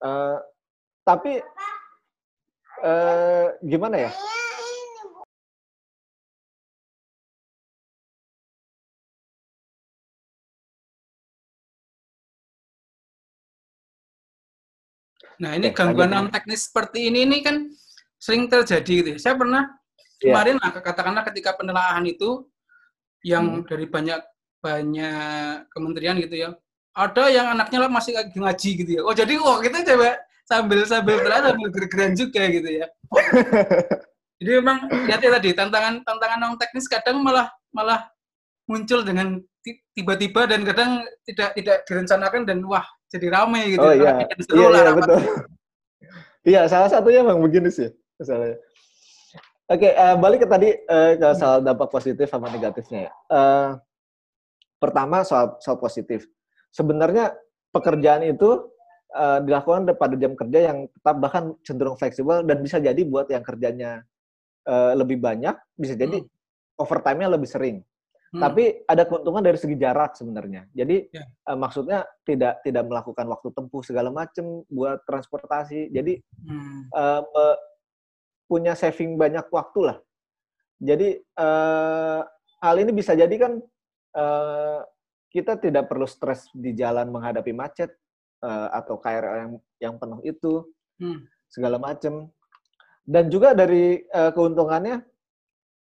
Uh, 0.00 0.40
tapi 1.04 1.42
uh, 2.80 3.52
gimana 3.60 4.08
ya? 4.08 4.12
Nah 15.38 15.54
ini 15.54 15.70
gangguan 15.70 16.10
non 16.10 16.34
teknis 16.34 16.66
seperti 16.66 17.14
ini 17.14 17.22
ini 17.22 17.38
kan 17.46 17.70
sering 18.18 18.50
terjadi 18.50 18.92
gitu. 19.02 19.08
Ya. 19.16 19.18
Saya 19.18 19.34
pernah 19.38 19.62
yeah. 20.20 20.34
kemarin 20.34 20.54
nah, 20.58 20.70
katakanlah 20.74 21.22
ketika 21.30 21.54
penelaahan 21.54 22.04
itu 22.04 22.44
yang 23.22 23.62
hmm. 23.62 23.66
dari 23.66 23.86
banyak 23.86 24.20
banyak 24.58 25.70
kementerian 25.70 26.18
gitu 26.18 26.36
ya. 26.36 26.50
Ada 26.98 27.30
yang 27.30 27.46
anaknya 27.54 27.86
lah 27.86 27.90
masih 27.90 28.18
ngaji 28.18 28.70
gitu 28.84 28.90
ya. 28.98 29.02
Oh 29.06 29.14
jadi 29.14 29.38
oh 29.38 29.62
kita 29.62 29.86
coba 29.86 30.18
sambil 30.42 30.82
sambil 30.82 31.22
berada 31.22 31.54
sambil 31.54 31.70
gergeran 31.70 32.12
juga 32.18 32.42
gitu 32.50 32.68
ya. 32.84 32.86
Jadi 34.38 34.54
memang 34.62 34.86
lihat 35.10 35.18
ya 35.18 35.34
tadi 35.34 35.50
tantangan 35.50 36.06
tantangan 36.06 36.38
non 36.38 36.54
teknis 36.54 36.86
kadang 36.86 37.18
malah 37.26 37.50
malah 37.74 38.06
muncul 38.70 39.02
dengan 39.02 39.42
tiba-tiba 39.98 40.46
dan 40.46 40.62
kadang 40.62 41.02
tidak 41.26 41.58
tidak 41.58 41.76
direncanakan 41.90 42.46
dan 42.46 42.62
wah 42.62 42.86
jadi 43.10 43.34
ramai 43.34 43.74
gitu. 43.74 43.82
Oh 43.82 43.90
iya, 43.90 44.30
iya, 44.30 44.78
iya 44.78 44.92
betul. 44.94 45.18
Iya, 46.46 46.60
salah 46.70 46.86
satunya 46.86 47.26
memang 47.26 47.42
begini 47.42 47.66
sih 47.66 47.90
misalnya. 48.18 48.58
Oke, 49.68 49.92
uh, 49.92 50.16
balik 50.16 50.44
ke 50.44 50.48
tadi 50.48 50.70
uh, 50.88 51.12
ke 51.20 51.28
soal 51.36 51.60
dampak 51.60 51.92
positif 51.92 52.24
sama 52.24 52.48
negatifnya 52.48 53.08
ya. 53.08 53.12
Uh, 53.28 53.70
pertama 54.80 55.20
soal 55.28 55.60
soal 55.60 55.76
positif. 55.76 56.24
Sebenarnya 56.72 57.36
pekerjaan 57.68 58.24
itu 58.24 58.72
uh, 59.12 59.38
dilakukan 59.44 59.92
pada 59.96 60.16
jam 60.16 60.32
kerja 60.32 60.72
yang 60.72 60.88
tetap 60.88 61.16
bahkan 61.20 61.52
cenderung 61.60 62.00
fleksibel 62.00 62.44
dan 62.48 62.64
bisa 62.64 62.80
jadi 62.80 62.96
buat 63.04 63.28
yang 63.28 63.44
kerjanya 63.44 64.08
uh, 64.64 64.96
lebih 64.96 65.20
banyak, 65.20 65.52
bisa 65.76 65.92
jadi 65.92 66.24
hmm. 66.24 66.28
overtime-nya 66.80 67.28
lebih 67.28 67.48
sering. 67.48 67.84
Hmm. 68.28 68.44
Tapi 68.44 68.84
ada 68.84 69.08
keuntungan 69.08 69.40
dari 69.40 69.56
segi 69.56 69.76
jarak 69.76 70.16
sebenarnya. 70.16 70.68
Jadi 70.76 71.12
yeah. 71.12 71.28
Ya. 71.28 71.52
uh, 71.52 71.58
maksudnya 71.60 71.98
tidak 72.24 72.64
tidak 72.64 72.84
melakukan 72.88 73.24
waktu 73.24 73.48
tempuh 73.52 73.80
segala 73.84 74.08
macam 74.12 74.64
buat 74.68 75.04
transportasi. 75.04 75.92
Jadi 75.92 76.20
hmm. 76.44 76.92
uh, 76.92 77.56
punya 78.48 78.72
saving 78.72 79.20
banyak 79.20 79.44
waktu 79.52 79.80
lah. 79.92 79.98
Jadi 80.80 81.20
uh, 81.36 82.24
hal 82.64 82.74
ini 82.80 82.90
bisa 82.96 83.12
jadi 83.12 83.34
kan 83.36 83.60
uh, 84.16 84.80
kita 85.28 85.60
tidak 85.60 85.86
perlu 85.86 86.08
stres 86.08 86.48
di 86.56 86.72
jalan 86.72 87.12
menghadapi 87.12 87.52
macet 87.52 87.92
uh, 88.40 88.72
atau 88.72 88.96
KRL 88.96 89.36
yang 89.36 89.52
yang 89.78 89.94
penuh 90.00 90.20
itu 90.24 90.64
hmm. 90.98 91.28
segala 91.52 91.76
macam. 91.76 92.32
Dan 93.08 93.32
juga 93.32 93.56
dari 93.56 94.04
uh, 94.12 94.32
keuntungannya 94.32 95.00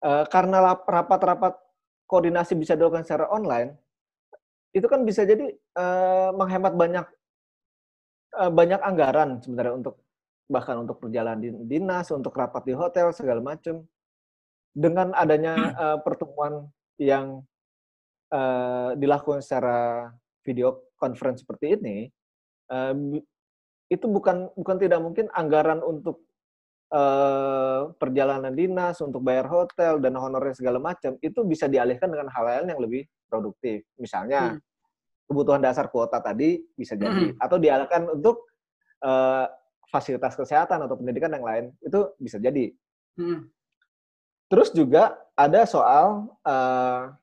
uh, 0.05 0.24
karena 0.29 0.77
rapat-rapat 0.85 1.57
koordinasi 2.05 2.53
bisa 2.53 2.77
dilakukan 2.77 3.05
secara 3.05 3.33
online, 3.33 3.72
itu 4.77 4.85
kan 4.85 5.09
bisa 5.09 5.24
jadi 5.24 5.48
uh, 5.79 6.37
menghemat 6.37 6.77
banyak 6.77 7.07
uh, 8.37 8.53
banyak 8.53 8.81
anggaran 8.85 9.40
sebenarnya 9.40 9.74
untuk 9.81 10.03
bahkan 10.48 10.76
untuk 10.85 11.00
perjalanan 11.00 11.40
dinas, 11.64 12.12
untuk 12.12 12.37
rapat 12.37 12.62
di 12.68 12.74
hotel 12.76 13.11
segala 13.16 13.40
macam. 13.40 13.85
Dengan 14.74 15.14
adanya 15.14 15.54
uh, 15.78 15.98
pertemuan 16.02 16.66
yang 16.98 17.46
uh, 18.35 18.90
dilakukan 18.98 19.38
secara 19.38 20.11
video 20.42 20.90
conference 20.98 21.46
seperti 21.46 21.78
ini, 21.78 22.11
uh, 22.74 22.94
itu 23.87 24.07
bukan 24.11 24.50
bukan 24.59 24.76
tidak 24.83 24.98
mungkin 24.98 25.30
anggaran 25.30 25.78
untuk 25.78 26.26
uh, 26.90 27.94
perjalanan 27.94 28.50
dinas, 28.50 28.98
untuk 28.98 29.22
bayar 29.22 29.46
hotel 29.46 30.02
dan 30.02 30.18
honornya 30.18 30.59
segala 30.59 30.83
macam 30.83 31.14
itu 31.22 31.40
bisa 31.46 31.70
dialihkan 31.70 32.11
dengan 32.11 32.26
hal 32.35 32.44
lain 32.44 32.74
yang 32.74 32.83
lebih 32.83 33.07
produktif. 33.30 33.87
Misalnya 33.94 34.59
hmm. 34.59 34.61
kebutuhan 35.30 35.62
dasar 35.62 35.87
kuota 35.87 36.18
tadi 36.18 36.59
bisa 36.74 36.98
jadi 36.98 37.30
hmm. 37.30 37.38
atau 37.38 37.57
dialihkan 37.62 38.02
untuk 38.11 38.50
uh, 39.07 39.46
fasilitas 39.94 40.35
kesehatan 40.35 40.83
atau 40.83 40.98
pendidikan 40.98 41.30
yang 41.30 41.46
lain 41.46 41.64
itu 41.78 42.11
bisa 42.18 42.42
jadi. 42.42 42.74
Hmm. 43.14 43.46
Terus 44.50 44.74
juga 44.74 45.14
ada 45.38 45.62
soal 45.70 46.26
uh, 46.42 47.14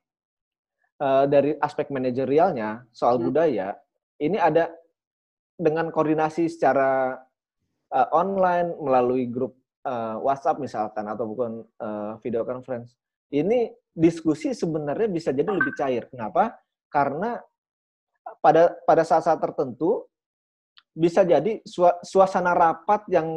uh, 1.03 1.25
dari 1.27 1.59
aspek 1.59 1.91
manajerialnya 1.91 2.87
soal 2.95 3.19
hmm. 3.19 3.25
budaya 3.27 3.75
ini 4.23 4.39
ada 4.39 4.71
dengan 5.59 5.91
koordinasi 5.91 6.47
secara 6.47 7.19
uh, 7.91 8.07
online 8.15 8.71
melalui 8.79 9.27
grup 9.27 9.59
uh, 9.83 10.17
WhatsApp 10.23 10.63
misalkan 10.63 11.05
atau 11.11 11.27
bukan 11.27 11.51
uh, 11.83 12.15
video 12.23 12.47
conference 12.47 12.95
ini 13.31 13.71
diskusi 13.91 14.55
sebenarnya 14.55 15.07
bisa 15.11 15.29
jadi 15.35 15.47
lebih 15.47 15.75
cair. 15.75 16.07
Kenapa? 16.07 16.55
Karena 16.91 17.39
pada 18.43 18.75
pada 18.87 19.03
saat-saat 19.03 19.39
tertentu 19.39 20.07
bisa 20.91 21.23
jadi 21.23 21.63
suasana 22.03 22.51
rapat 22.51 23.07
yang 23.07 23.27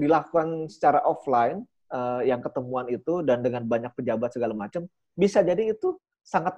dilakukan 0.00 0.72
secara 0.72 1.04
offline 1.04 1.60
uh, 1.92 2.24
yang 2.24 2.40
ketemuan 2.40 2.88
itu 2.88 3.20
dan 3.20 3.44
dengan 3.44 3.68
banyak 3.68 3.92
pejabat 3.92 4.32
segala 4.32 4.56
macam 4.56 4.88
bisa 5.12 5.44
jadi 5.44 5.76
itu 5.76 6.00
sangat 6.24 6.56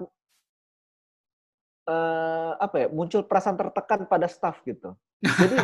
uh, 1.91 2.55
apa 2.55 2.75
ya 2.85 2.87
muncul 2.87 3.27
perasaan 3.27 3.59
tertekan 3.59 4.07
pada 4.07 4.31
staff 4.31 4.63
gitu 4.63 4.95
jadi 5.19 5.59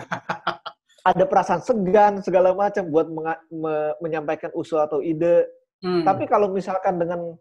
ada 1.10 1.24
perasaan 1.24 1.64
segan 1.64 2.20
segala 2.20 2.52
macam 2.52 2.84
buat 2.92 3.08
me 3.08 3.96
menyampaikan 4.04 4.52
usul 4.54 4.84
atau 4.84 5.00
ide 5.00 5.48
hmm. 5.82 6.04
tapi 6.04 6.28
kalau 6.28 6.52
misalkan 6.52 7.00
dengan 7.00 7.32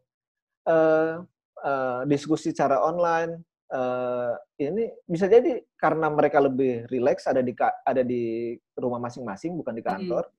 uh, 0.71 1.21
uh, 1.67 2.01
diskusi 2.07 2.55
secara 2.55 2.79
online 2.79 3.43
uh, 3.71 4.35
ini 4.59 4.91
bisa 5.07 5.31
jadi 5.31 5.63
karena 5.79 6.11
mereka 6.11 6.43
lebih 6.43 6.91
rileks 6.91 7.27
ada 7.31 7.41
di 7.41 7.55
ada 7.87 8.03
di 8.03 8.55
rumah 8.77 9.01
masing-masing 9.03 9.57
bukan 9.57 9.75
di 9.75 9.83
kantor. 9.83 10.27
Hmm. 10.27 10.37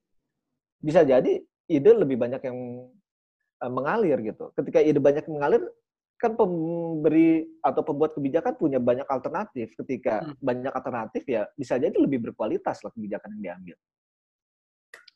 Bisa 0.82 1.02
jadi 1.02 1.40
ide 1.70 1.90
lebih 1.96 2.20
banyak 2.20 2.42
yang 2.44 2.58
uh, 3.64 3.72
mengalir 3.72 4.18
gitu. 4.22 4.52
Ketika 4.54 4.78
ide 4.84 5.00
banyak 5.00 5.24
mengalir 5.26 5.64
kan 6.20 6.38
pemberi 6.38 7.50
atau 7.66 7.82
pembuat 7.82 8.14
kebijakan 8.14 8.54
punya 8.54 8.78
banyak 8.78 9.08
alternatif. 9.10 9.74
Ketika 9.74 10.22
hmm. 10.22 10.38
banyak 10.38 10.72
alternatif 10.72 11.22
ya 11.26 11.48
bisa 11.56 11.80
jadi 11.80 11.94
lebih 11.96 12.30
berkualitas 12.30 12.84
lah 12.84 12.92
kebijakan 12.94 13.38
yang 13.38 13.42
diambil. 13.42 13.76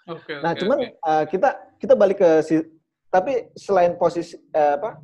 Okay, 0.06 0.38
nah, 0.38 0.54
okay, 0.54 0.60
cuman 0.62 0.78
okay. 0.78 0.90
Uh, 1.02 1.24
kita 1.26 1.48
kita 1.82 1.94
balik 1.98 2.22
ke 2.22 2.30
si, 2.46 2.62
tapi 3.10 3.50
selain 3.58 3.98
posisi 3.98 4.38
uh, 4.54 4.78
apa 4.78 5.02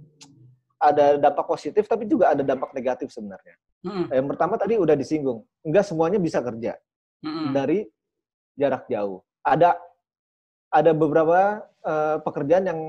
ada 0.82 1.14
dampak 1.14 1.46
positif 1.46 1.86
tapi 1.86 2.10
juga 2.10 2.34
ada 2.34 2.42
dampak 2.42 2.74
negatif 2.74 3.14
sebenarnya. 3.14 3.54
Hmm. 3.86 4.10
Yang 4.10 4.26
pertama 4.34 4.54
tadi 4.58 4.74
udah 4.74 4.98
disinggung, 4.98 5.46
enggak 5.62 5.86
semuanya 5.86 6.18
bisa 6.18 6.42
kerja 6.42 6.74
hmm. 7.22 7.54
dari 7.54 7.86
jarak 8.58 8.90
jauh. 8.90 9.22
Ada 9.46 9.78
ada 10.72 10.90
beberapa 10.90 11.62
uh, 11.86 12.18
pekerjaan 12.26 12.66
yang 12.66 12.80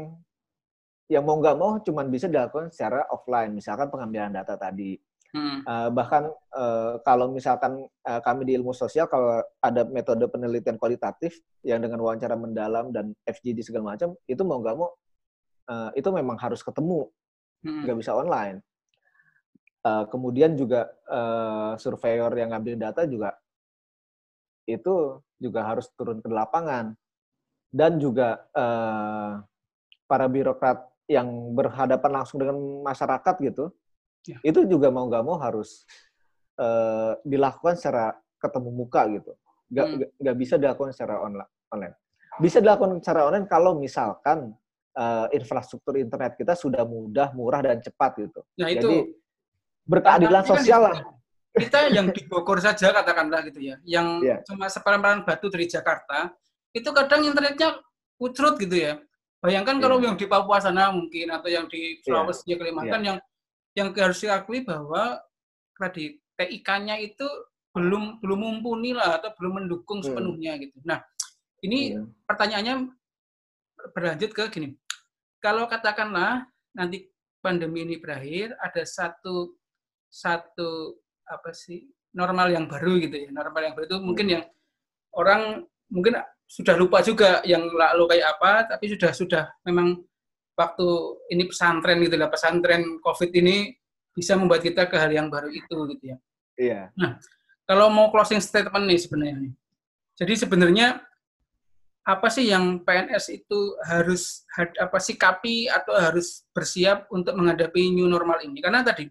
yang 1.12 1.24
mau 1.28 1.38
nggak 1.38 1.58
mau 1.60 1.78
cuma 1.86 2.02
bisa 2.10 2.26
dilakukan 2.26 2.74
secara 2.74 3.06
offline, 3.14 3.54
misalkan 3.54 3.94
pengambilan 3.94 4.34
data 4.34 4.58
tadi. 4.58 4.98
Hmm. 5.34 5.66
Uh, 5.66 5.90
bahkan 5.90 6.30
uh, 6.54 7.02
kalau 7.02 7.34
misalkan 7.34 7.90
uh, 8.06 8.22
kami 8.22 8.46
di 8.46 8.54
ilmu 8.54 8.70
sosial 8.70 9.10
kalau 9.10 9.42
ada 9.66 9.82
metode 9.90 10.30
penelitian 10.30 10.78
kualitatif 10.78 11.42
yang 11.66 11.82
dengan 11.82 12.06
wawancara 12.06 12.38
mendalam 12.38 12.94
dan 12.94 13.18
FGD 13.26 13.66
segala 13.66 13.98
macam 13.98 14.14
itu 14.30 14.46
mau 14.46 14.62
nggak 14.62 14.78
mau 14.78 14.94
uh, 15.74 15.90
itu 15.98 16.10
memang 16.14 16.38
harus 16.38 16.62
ketemu. 16.62 17.10
Nggak 17.64 17.98
bisa 17.98 18.12
online. 18.14 18.60
Uh, 19.84 20.08
kemudian 20.08 20.56
juga 20.56 20.88
uh, 21.12 21.76
surveyor 21.76 22.32
yang 22.40 22.56
ngambil 22.56 22.80
data 22.80 23.04
juga 23.04 23.36
itu 24.64 25.20
juga 25.36 25.60
harus 25.68 25.92
turun 25.92 26.24
ke 26.24 26.32
lapangan 26.32 26.96
dan 27.68 28.00
juga 28.00 28.48
uh, 28.56 29.44
para 30.08 30.26
birokrat 30.32 30.80
yang 31.10 31.28
berhadapan 31.52 32.24
langsung 32.24 32.40
dengan 32.40 32.56
masyarakat 32.86 33.36
gitu, 33.44 33.76
ya. 34.24 34.40
itu 34.40 34.64
juga 34.64 34.88
mau 34.88 35.04
nggak 35.12 35.26
mau 35.26 35.36
harus 35.36 35.84
uh, 36.56 37.20
dilakukan 37.28 37.76
secara 37.76 38.16
ketemu 38.40 38.70
muka 38.72 39.02
gitu. 39.12 39.32
Nggak 39.68 39.86
hmm. 39.90 40.10
nggak 40.22 40.38
bisa 40.40 40.56
dilakukan 40.56 40.92
secara 40.96 41.20
online. 41.20 41.96
Bisa 42.40 42.64
dilakukan 42.64 43.04
secara 43.04 43.28
online 43.28 43.50
kalau 43.52 43.76
misalkan 43.76 44.56
uh, 44.98 45.28
infrastruktur 45.34 45.98
internet 45.98 46.38
kita 46.38 46.54
sudah 46.58 46.86
mudah, 46.88 47.34
murah 47.34 47.62
dan 47.62 47.82
cepat 47.82 48.18
gitu. 48.22 48.42
Nah, 48.58 48.70
itu 48.70 48.90
Jadi 48.90 49.90
berkeadilan 49.90 50.44
sosial 50.48 50.82
lah. 50.90 50.98
Kita 51.54 51.86
yang 51.94 52.10
di 52.10 52.26
Bogor 52.26 52.58
saja 52.58 52.90
katakanlah 52.90 53.46
gitu 53.46 53.62
ya, 53.62 53.78
yang 53.86 54.18
yeah. 54.26 54.42
cuma 54.42 54.66
separan 54.74 55.22
batu 55.22 55.54
dari 55.54 55.70
Jakarta, 55.70 56.34
itu 56.74 56.90
kadang 56.90 57.22
internetnya 57.22 57.78
ucrut 58.18 58.58
gitu 58.58 58.74
ya 58.74 58.98
Bayangkan 59.44 59.76
yeah. 59.76 59.84
kalau 59.84 59.98
iya. 60.00 60.06
yang 60.08 60.16
di 60.16 60.26
Papua 60.26 60.58
sana 60.64 60.88
mungkin 60.96 61.28
atau 61.28 61.52
yang 61.52 61.68
di 61.68 62.00
iya. 62.00 62.02
Sulawesi 62.08 62.48
yeah. 62.48 62.58
Kalimantan 62.64 63.02
yeah. 63.04 63.08
yang 63.12 63.18
yang 63.76 63.88
harus 63.92 64.24
diakui 64.24 64.64
bahwa 64.64 65.20
tadi 65.76 66.16
TIK-nya 66.40 66.96
itu 67.04 67.28
belum 67.76 68.24
belum 68.24 68.40
mumpuni 68.40 68.96
lah 68.96 69.20
atau 69.20 69.36
belum 69.36 69.66
mendukung 69.68 70.00
hmm. 70.00 70.08
sepenuhnya 70.08 70.56
gitu. 70.64 70.80
Nah, 70.88 71.04
ini 71.60 72.00
yeah. 72.00 72.08
pertanyaannya 72.24 72.96
berlanjut 73.92 74.32
ke 74.32 74.44
gini. 74.48 74.80
Kalau 75.44 75.68
katakanlah 75.68 76.48
nanti 76.72 77.12
pandemi 77.44 77.84
ini 77.84 78.00
berakhir, 78.00 78.56
ada 78.64 78.88
satu 78.88 79.60
satu 80.08 80.96
apa 81.28 81.52
sih 81.52 81.92
normal 82.16 82.56
yang 82.56 82.64
baru 82.72 82.96
gitu 83.04 83.28
ya. 83.28 83.30
Normal 83.36 83.68
yang 83.68 83.74
baru 83.76 83.86
itu 83.92 83.98
mungkin 84.00 84.26
hmm. 84.32 84.34
yang 84.40 84.44
orang 85.20 85.42
mungkin 85.92 86.24
sudah 86.48 86.80
lupa 86.80 87.04
juga 87.04 87.44
yang 87.44 87.68
lalu 87.68 88.16
kayak 88.16 88.40
apa, 88.40 88.72
tapi 88.72 88.96
sudah 88.96 89.12
sudah 89.12 89.44
memang 89.68 90.00
waktu 90.56 90.88
ini 91.34 91.50
pesantren 91.50 92.00
gitu 92.00 92.16
lah, 92.16 92.30
pesantren 92.30 93.02
COVID 93.02 93.32
ini 93.36 93.74
bisa 94.14 94.38
membuat 94.38 94.62
kita 94.62 94.86
ke 94.86 94.96
hal 94.96 95.10
yang 95.10 95.28
baru 95.28 95.50
itu 95.50 95.78
gitu 95.98 96.04
ya. 96.14 96.18
Iya. 96.54 96.82
Nah, 96.94 97.18
kalau 97.66 97.90
mau 97.90 98.14
closing 98.14 98.40
statement 98.40 98.86
nih 98.86 99.00
sebenarnya 99.02 99.36
nih. 99.50 99.54
Jadi 100.14 100.34
sebenarnya 100.46 101.02
apa 102.04 102.28
sih 102.28 102.52
yang 102.52 102.84
PNS 102.84 103.32
itu 103.32 103.60
harus 103.88 104.44
apa 104.60 105.00
sikapi 105.00 105.72
atau 105.72 105.96
harus 105.96 106.44
bersiap 106.52 107.08
untuk 107.16 107.32
menghadapi 107.40 107.96
new 107.96 108.12
normal 108.12 108.44
ini? 108.44 108.60
Karena 108.60 108.84
tadi 108.84 109.08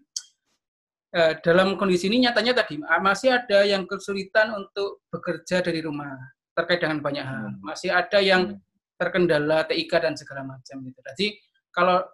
eh, 1.17 1.33
dalam 1.41 1.73
kondisi 1.73 2.05
ini 2.05 2.29
nyatanya 2.29 2.61
tadi 2.61 2.77
masih 2.77 3.33
ada 3.33 3.65
yang 3.65 3.89
kesulitan 3.89 4.53
untuk 4.53 5.01
bekerja 5.09 5.65
dari 5.65 5.81
rumah 5.81 6.13
terkait 6.53 6.85
dengan 6.85 7.01
banyak 7.01 7.25
hal. 7.25 7.43
Hmm. 7.49 7.59
Masih 7.65 7.89
ada 7.89 8.21
yang 8.21 8.53
hmm. 8.53 8.61
terkendala 9.01 9.65
TIK 9.65 9.91
dan 9.97 10.13
segala 10.13 10.45
macam 10.45 10.85
gitu. 10.85 10.99
Jadi 11.01 11.27
kalau 11.73 12.05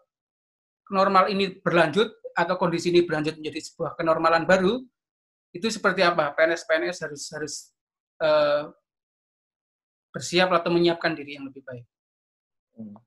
normal 0.89 1.27
ini 1.27 1.59
berlanjut 1.59 2.07
atau 2.33 2.55
kondisi 2.55 2.87
ini 2.87 3.03
berlanjut 3.03 3.35
menjadi 3.35 3.59
sebuah 3.67 3.99
kenormalan 3.99 4.47
baru, 4.47 4.79
itu 5.51 5.67
seperti 5.67 6.07
apa? 6.07 6.31
PNS-PNS 6.39 6.97
harus 7.03 7.23
harus 7.35 7.53
uh, 8.23 8.71
bersiap 10.09 10.49
atau 10.53 10.69
menyiapkan 10.73 11.13
diri 11.13 11.37
yang 11.37 11.45
lebih 11.47 11.61
baik. 11.65 11.85
Hmm. 12.77 12.97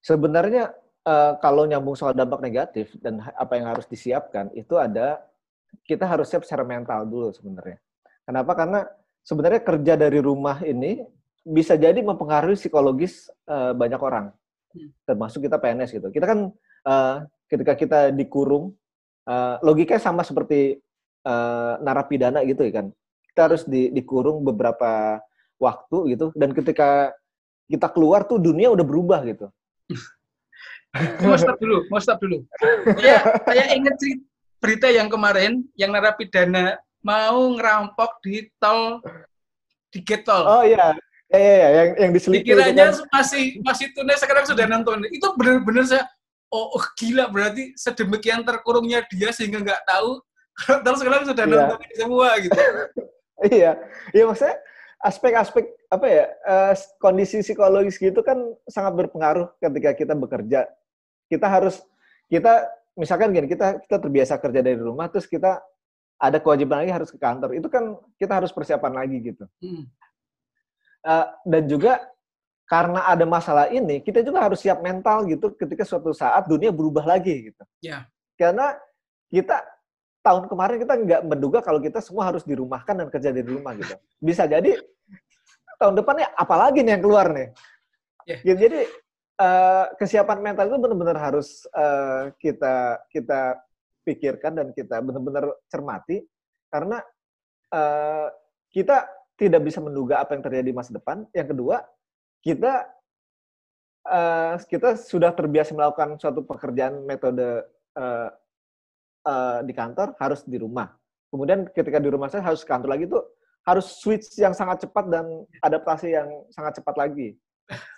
Sebenarnya 0.00 0.72
uh, 1.04 1.36
kalau 1.42 1.68
nyambung 1.68 1.96
soal 1.98 2.16
dampak 2.16 2.40
negatif 2.40 2.94
dan 3.02 3.20
apa 3.36 3.52
yang 3.58 3.68
harus 3.68 3.84
disiapkan 3.84 4.48
itu 4.56 4.78
ada 4.80 5.20
kita 5.86 6.06
harus 6.06 6.30
siap 6.30 6.42
secara 6.42 6.66
mental 6.66 7.06
dulu 7.06 7.30
sebenarnya. 7.30 7.78
Kenapa? 8.26 8.52
Karena 8.54 8.80
sebenarnya 9.22 9.60
kerja 9.62 9.94
dari 9.98 10.18
rumah 10.22 10.62
ini 10.62 11.02
bisa 11.40 11.74
jadi 11.74 11.98
mempengaruhi 12.04 12.58
psikologis 12.58 13.32
uh, 13.48 13.72
banyak 13.72 14.00
orang, 14.00 14.30
hmm. 14.76 14.90
termasuk 15.08 15.46
kita 15.46 15.56
PNS 15.56 15.90
gitu. 15.96 16.08
Kita 16.12 16.26
kan 16.28 16.52
uh, 16.84 17.16
ketika 17.48 17.74
kita 17.74 18.00
dikurung, 18.12 18.76
uh, 19.26 19.56
logikanya 19.64 20.02
sama 20.02 20.22
seperti 20.22 20.78
uh, 21.24 21.80
narapidana 21.80 22.44
gitu 22.44 22.66
ya 22.68 22.82
kan. 22.82 22.86
Kita 23.30 23.40
harus 23.46 23.62
di, 23.64 23.88
dikurung 23.94 24.42
beberapa 24.42 25.22
waktu 25.60 26.16
gitu, 26.16 26.26
dan 26.32 26.56
ketika 26.56 27.12
kita 27.70 27.86
keluar 27.92 28.26
tuh 28.26 28.40
dunia 28.40 28.72
udah 28.72 28.82
berubah 28.82 29.20
gitu. 29.28 29.46
mau 31.22 31.38
stop 31.38 31.60
dulu, 31.60 31.86
mau 31.92 32.00
stop 32.02 32.18
dulu. 32.18 32.42
Ya, 32.98 33.22
saya 33.46 33.76
ingat 33.76 33.94
berita 34.58 34.90
yang 34.90 35.06
kemarin, 35.06 35.62
yang 35.78 35.94
narapidana 35.94 36.80
mau 37.00 37.56
ngerampok 37.56 38.20
di 38.24 38.48
tol 38.60 39.00
di 39.90 40.00
gate 40.04 40.26
tol. 40.26 40.44
Oh 40.46 40.62
iya. 40.62 40.94
Ya, 41.30 41.38
ya, 41.38 41.54
ya, 41.54 41.68
yang 41.70 41.88
yang 41.94 42.10
diselidiki. 42.10 42.50
Dikiranya 42.50 42.86
kan. 42.90 43.06
masih 43.14 43.44
masih 43.62 43.86
tunai 43.94 44.18
sekarang 44.18 44.44
sudah 44.50 44.66
nonton. 44.66 45.06
Itu 45.14 45.30
benar-benar 45.38 45.86
saya 45.86 46.04
oh, 46.50 46.74
oh 46.74 46.84
gila 46.98 47.30
berarti 47.30 47.70
sedemikian 47.78 48.42
terkurungnya 48.42 49.06
dia 49.14 49.30
sehingga 49.30 49.62
nggak 49.62 49.86
tahu 49.86 50.18
terus 50.84 50.98
sekarang 50.98 51.22
sudah 51.24 51.44
iya. 51.46 51.54
nonton 51.54 51.78
semua 51.94 52.28
gitu. 52.42 52.58
iya. 53.54 53.72
Iya 54.10 54.24
maksudnya 54.26 54.58
aspek-aspek 55.00 55.64
apa 55.88 56.06
ya 56.06 56.24
uh, 56.44 56.72
kondisi 57.00 57.40
psikologis 57.40 57.96
gitu 57.96 58.20
kan 58.20 58.36
sangat 58.68 58.92
berpengaruh 58.96 59.48
ketika 59.58 59.90
kita 59.96 60.14
bekerja. 60.14 60.60
Kita 61.30 61.46
harus 61.48 61.80
kita 62.28 62.68
misalkan 62.98 63.32
gini 63.32 63.48
kita 63.48 63.80
kita 63.80 63.96
terbiasa 63.96 64.36
kerja 64.36 64.60
dari 64.60 64.76
rumah 64.76 65.08
terus 65.08 65.24
kita 65.24 65.62
ada 66.20 66.36
kewajiban 66.36 66.84
lagi 66.84 66.92
harus 66.92 67.08
ke 67.08 67.16
kantor. 67.16 67.56
Itu 67.56 67.72
kan 67.72 67.96
kita 68.20 68.32
harus 68.44 68.52
persiapan 68.52 68.92
lagi 68.92 69.16
gitu. 69.24 69.44
Hmm. 69.64 69.88
Uh, 71.00 71.26
dan 71.48 71.64
juga 71.64 72.04
karena 72.70 73.02
ada 73.02 73.26
masalah 73.26 73.66
ini, 73.66 73.98
kita 73.98 74.22
juga 74.22 74.46
harus 74.46 74.62
siap 74.62 74.78
mental 74.78 75.26
gitu 75.26 75.50
ketika 75.58 75.82
suatu 75.82 76.14
saat 76.14 76.46
dunia 76.46 76.70
berubah 76.70 77.02
lagi 77.02 77.50
gitu. 77.50 77.62
Yeah. 77.82 78.06
Karena 78.38 78.78
kita 79.26 79.58
tahun 80.20 80.48
kemarin 80.48 80.76
kita 80.84 80.94
nggak 81.00 81.22
menduga 81.24 81.58
kalau 81.64 81.80
kita 81.80 82.04
semua 82.04 82.28
harus 82.28 82.44
dirumahkan 82.44 82.92
dan 82.92 83.08
kerja 83.08 83.30
di 83.32 83.42
rumah 83.44 83.72
gitu. 83.76 83.94
Bisa 84.20 84.44
jadi 84.44 84.76
tahun 85.80 85.96
depannya 85.96 86.28
apalagi 86.36 86.84
nih 86.84 86.92
yang 86.98 87.02
keluar 87.02 87.32
nih. 87.32 87.48
Yeah. 88.28 88.40
Gitu, 88.44 88.58
jadi 88.68 88.80
uh, 89.40 89.84
kesiapan 89.96 90.38
mental 90.44 90.68
itu 90.68 90.76
benar-benar 90.76 91.18
harus 91.18 91.64
uh, 91.72 92.28
kita 92.36 93.00
kita 93.08 93.56
pikirkan 94.04 94.52
dan 94.60 94.68
kita 94.76 95.00
benar-benar 95.00 95.56
cermati 95.72 96.24
karena 96.68 97.00
uh, 97.72 98.28
kita 98.70 99.08
tidak 99.40 99.64
bisa 99.64 99.80
menduga 99.80 100.20
apa 100.20 100.36
yang 100.36 100.44
terjadi 100.44 100.68
di 100.68 100.76
masa 100.76 100.92
depan. 100.92 101.24
Yang 101.32 101.56
kedua, 101.56 101.76
kita 102.44 102.92
uh, 104.04 104.54
kita 104.68 105.00
sudah 105.00 105.32
terbiasa 105.32 105.72
melakukan 105.72 106.20
suatu 106.20 106.44
pekerjaan 106.44 107.00
metode 107.08 107.64
uh, 107.96 108.28
uh, 109.26 109.60
di 109.64 109.72
kantor 109.72 110.16
harus 110.20 110.44
di 110.46 110.56
rumah. 110.56 110.90
Kemudian 111.30 111.68
ketika 111.70 112.02
di 112.02 112.10
rumah 112.10 112.26
saya 112.26 112.42
harus 112.42 112.66
kantor 112.66 112.90
lagi 112.98 113.06
tuh 113.06 113.22
harus 113.64 114.00
switch 114.00 114.40
yang 114.40 114.56
sangat 114.56 114.88
cepat 114.88 115.04
dan 115.12 115.26
adaptasi 115.60 116.16
yang 116.16 116.28
sangat 116.50 116.80
cepat 116.80 116.96
lagi 116.96 117.36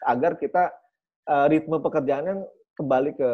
agar 0.04 0.36
kita 0.36 0.68
uh, 1.30 1.46
ritme 1.48 1.78
pekerjaannya 1.80 2.44
kembali 2.76 3.10
ke 3.16 3.30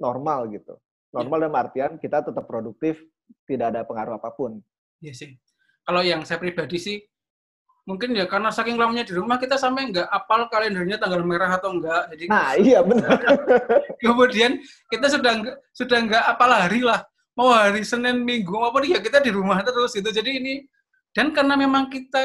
normal 0.00 0.48
gitu. 0.52 0.78
Normal 1.14 1.46
dalam 1.46 1.54
artian 1.54 1.94
kita 2.02 2.26
tetap 2.26 2.42
produktif, 2.46 2.98
tidak 3.46 3.70
ada 3.74 3.86
pengaruh 3.86 4.18
apa 4.18 4.34
pun. 4.34 4.58
Iya 4.98 5.14
sih. 5.14 5.30
Kalau 5.84 6.02
yang 6.02 6.26
saya 6.26 6.42
pribadi 6.42 6.80
sih, 6.80 6.98
mungkin 7.84 8.16
ya 8.16 8.24
karena 8.26 8.50
saking 8.50 8.80
lamanya 8.80 9.04
di 9.06 9.14
rumah 9.14 9.36
kita 9.38 9.54
sampai 9.60 9.92
nggak 9.92 10.08
apal 10.08 10.48
kalendernya 10.48 10.96
tanggal 10.98 11.22
merah 11.22 11.54
atau 11.54 11.76
enggak. 11.76 12.10
Jadi 12.16 12.24
nah 12.26 12.56
iya 12.58 12.80
benar. 12.82 13.20
kemudian 14.02 14.58
kita 14.90 15.06
sudah 15.06 15.32
nggak 15.38 15.56
sudah 15.70 15.98
nggak 16.02 16.24
apal 16.24 16.50
hari 16.50 16.82
lah. 16.82 17.04
Mau 17.34 17.50
hari 17.50 17.82
Senin, 17.82 18.22
Minggu 18.22 18.54
maupun 18.54 18.86
ya 18.86 19.02
kita 19.02 19.18
di 19.18 19.34
rumah 19.34 19.58
terus 19.66 19.94
itu. 19.98 20.06
Jadi 20.06 20.30
ini 20.38 20.54
dan 21.10 21.34
karena 21.34 21.58
memang 21.58 21.90
kita 21.90 22.22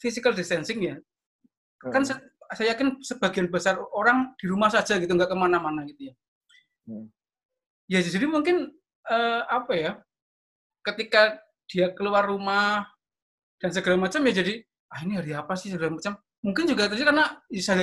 physical 0.00 0.32
distancing 0.32 0.80
ya, 0.80 0.96
hmm. 0.96 1.92
kan 1.92 2.02
saya 2.04 2.72
yakin 2.72 3.00
sebagian 3.04 3.52
besar 3.52 3.76
orang 3.92 4.32
di 4.40 4.48
rumah 4.48 4.72
saja 4.72 4.96
gitu 4.96 5.12
nggak 5.12 5.28
ke 5.28 5.36
mana-mana 5.36 5.84
gitu 5.88 6.12
ya. 6.12 6.14
Hmm. 6.88 7.08
Ya 7.88 8.00
jadi 8.04 8.24
mungkin 8.28 8.72
uh, 9.08 9.42
apa 9.48 9.72
ya? 9.76 9.92
Ketika 10.80 11.40
dia 11.68 11.92
keluar 11.92 12.26
rumah 12.26 12.88
dan 13.60 13.70
segala 13.70 14.00
macam 14.00 14.24
ya 14.24 14.32
jadi 14.32 14.64
ah 14.90 15.00
ini 15.06 15.20
hari 15.20 15.32
apa 15.36 15.54
sih 15.54 15.70
segala 15.70 15.94
macam 15.94 16.18
mungkin 16.40 16.64
juga 16.66 16.88
terjadi 16.88 17.12
karena 17.12 17.24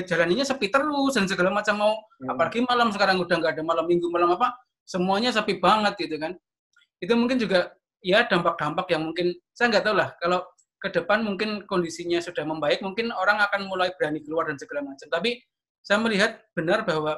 jalannya 0.03 0.43
sepi 0.43 0.67
terus 0.73 1.13
dan 1.13 1.29
segala 1.29 1.53
macam 1.53 1.75
mau 1.77 1.93
hmm. 1.95 2.33
apalagi 2.33 2.59
malam 2.65 2.89
sekarang 2.89 3.21
udah 3.21 3.35
nggak 3.37 3.53
ada 3.55 3.63
malam 3.63 3.85
minggu 3.85 4.09
malam 4.09 4.33
apa 4.35 4.57
semuanya 4.83 5.29
sepi 5.31 5.61
banget 5.61 5.93
gitu 6.01 6.17
kan 6.17 6.35
itu 7.03 7.13
mungkin 7.13 7.37
juga 7.37 7.73
ya 8.01 8.25
dampak-dampak 8.25 8.87
yang 8.93 9.09
mungkin 9.09 9.33
saya 9.53 9.73
nggak 9.73 9.85
tahu 9.85 9.95
lah 9.97 10.09
kalau 10.21 10.45
ke 10.77 10.93
depan 10.93 11.25
mungkin 11.25 11.65
kondisinya 11.65 12.21
sudah 12.21 12.45
membaik 12.45 12.85
mungkin 12.85 13.09
orang 13.09 13.41
akan 13.41 13.65
mulai 13.65 13.89
berani 13.97 14.21
keluar 14.21 14.45
dan 14.45 14.61
segala 14.61 14.85
macam. 14.85 15.09
Tapi 15.09 15.41
saya 15.81 15.97
melihat 15.97 16.37
benar 16.53 16.85
bahwa 16.85 17.17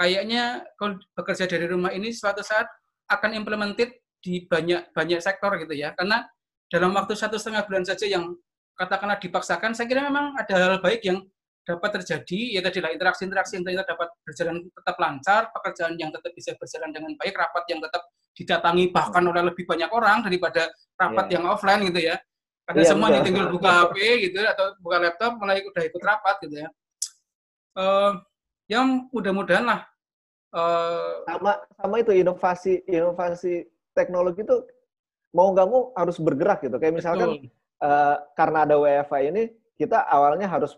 kayaknya 0.00 0.64
bekerja 1.12 1.44
dari 1.44 1.68
rumah 1.68 1.92
ini 1.92 2.14
suatu 2.14 2.40
saat 2.40 2.64
akan 3.12 3.36
implemented 3.36 3.92
di 4.24 4.48
banyak 4.48 4.88
banyak 4.96 5.20
sektor 5.20 5.52
gitu 5.60 5.76
ya. 5.76 5.92
Karena 5.92 6.24
dalam 6.72 6.96
waktu 6.96 7.12
satu 7.12 7.36
setengah 7.36 7.68
bulan 7.68 7.84
saja 7.84 8.08
yang 8.08 8.32
katakanlah 8.78 9.20
dipaksakan, 9.20 9.76
saya 9.76 9.84
kira 9.84 10.08
memang 10.08 10.32
ada 10.38 10.54
hal 10.56 10.80
baik 10.80 11.04
yang 11.04 11.20
dapat 11.68 12.00
terjadi, 12.00 12.56
ya 12.56 12.60
tadi 12.64 12.80
lah 12.80 12.88
interaksi-interaksi 12.96 13.60
yang 13.60 13.64
kita 13.68 13.84
dapat 13.84 14.08
berjalan 14.24 14.56
tetap 14.72 14.96
lancar, 14.96 15.42
pekerjaan 15.52 15.94
yang 16.00 16.08
tetap 16.08 16.32
bisa 16.32 16.56
berjalan 16.56 16.88
dengan 16.96 17.12
baik, 17.20 17.36
rapat 17.36 17.64
yang 17.68 17.84
tetap 17.84 18.08
didatangi 18.32 18.88
bahkan 18.88 19.20
oleh 19.28 19.42
lebih 19.52 19.68
banyak 19.68 19.90
orang 19.92 20.24
daripada 20.24 20.72
rapat 20.96 21.28
yeah. 21.28 21.34
yang 21.36 21.44
offline 21.44 21.82
gitu 21.92 22.00
ya. 22.00 22.16
Karena 22.64 22.80
yeah, 22.84 22.90
semuanya 22.90 23.20
tinggal 23.20 23.46
buka 23.52 23.68
HP 23.68 23.96
gitu 24.28 24.40
atau 24.40 24.66
buka 24.80 24.96
laptop 24.96 25.32
mulai 25.36 25.60
udah 25.60 25.82
ikut 25.84 26.02
rapat 26.02 26.36
gitu 26.48 26.56
ya. 26.64 26.68
Uh, 27.76 28.12
yang 28.72 29.12
mudah-mudahan 29.12 29.64
lah. 29.68 29.80
Uh, 30.48 31.28
sama 31.28 31.52
sama 31.76 31.94
itu 32.00 32.12
inovasi 32.16 32.80
inovasi 32.88 33.68
teknologi 33.92 34.40
itu 34.40 34.64
mau 35.36 35.52
nggak 35.52 35.68
mau 35.68 35.92
harus 35.92 36.16
bergerak 36.16 36.64
gitu. 36.64 36.80
Kayak 36.80 37.04
misalkan 37.04 37.28
betul 37.36 37.52
uh, 37.82 38.16
karena 38.34 38.66
ada 38.66 38.76
WFA 38.78 39.18
ini 39.30 39.42
kita 39.78 40.10
awalnya 40.10 40.50
harus 40.50 40.74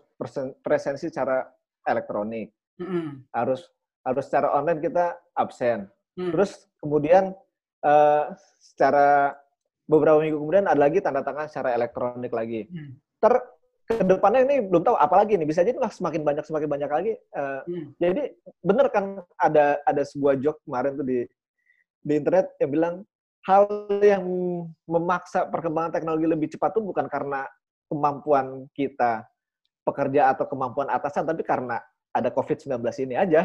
presensi 0.61 1.09
secara 1.09 1.41
elektronik, 1.89 2.53
mm-hmm. 2.77 3.33
harus 3.33 3.65
harus 4.05 4.23
secara 4.29 4.53
online 4.53 4.81
kita 4.81 5.17
absen. 5.33 5.89
Mm. 6.17 6.31
Terus 6.37 6.69
kemudian 6.77 7.33
uh, 7.81 8.23
secara 8.61 9.33
beberapa 9.89 10.21
minggu 10.21 10.37
kemudian 10.37 10.69
ada 10.69 10.77
lagi 10.77 11.01
tanda 11.01 11.25
tangan 11.25 11.49
secara 11.49 11.73
elektronik 11.73 12.29
lagi. 12.29 12.69
Mm. 12.69 12.93
Ter 13.17 13.33
ke 13.91 14.05
depannya 14.07 14.47
ini 14.47 14.55
belum 14.63 14.87
tahu 14.87 14.95
apalagi 14.95 15.35
nih 15.35 15.49
bisa 15.49 15.65
jadi 15.65 15.75
lah 15.75 15.91
semakin 15.91 16.21
banyak 16.21 16.45
semakin 16.45 16.69
banyak 16.69 16.89
lagi. 16.93 17.13
Uh, 17.33 17.61
mm. 17.65 17.85
Jadi 17.97 18.23
bener 18.61 18.87
kan 18.93 19.25
ada 19.41 19.81
ada 19.83 20.03
sebuah 20.05 20.37
joke 20.37 20.61
kemarin 20.63 20.93
tuh 20.93 21.05
di 21.09 21.19
di 22.01 22.13
internet 22.17 22.53
yang 22.61 22.69
bilang 22.69 22.95
hal 23.49 23.65
yang 24.05 24.21
memaksa 24.85 25.49
perkembangan 25.49 25.97
teknologi 25.97 26.29
lebih 26.29 26.47
cepat 26.53 26.77
itu 26.77 26.81
bukan 26.85 27.09
karena 27.09 27.45
kemampuan 27.91 28.71
kita 28.71 29.27
pekerja 29.83 30.31
atau 30.31 30.47
kemampuan 30.47 30.87
atasan, 30.87 31.27
tapi 31.27 31.43
karena 31.43 31.83
ada 32.15 32.31
COVID-19 32.31 32.79
ini 33.03 33.15
aja. 33.19 33.43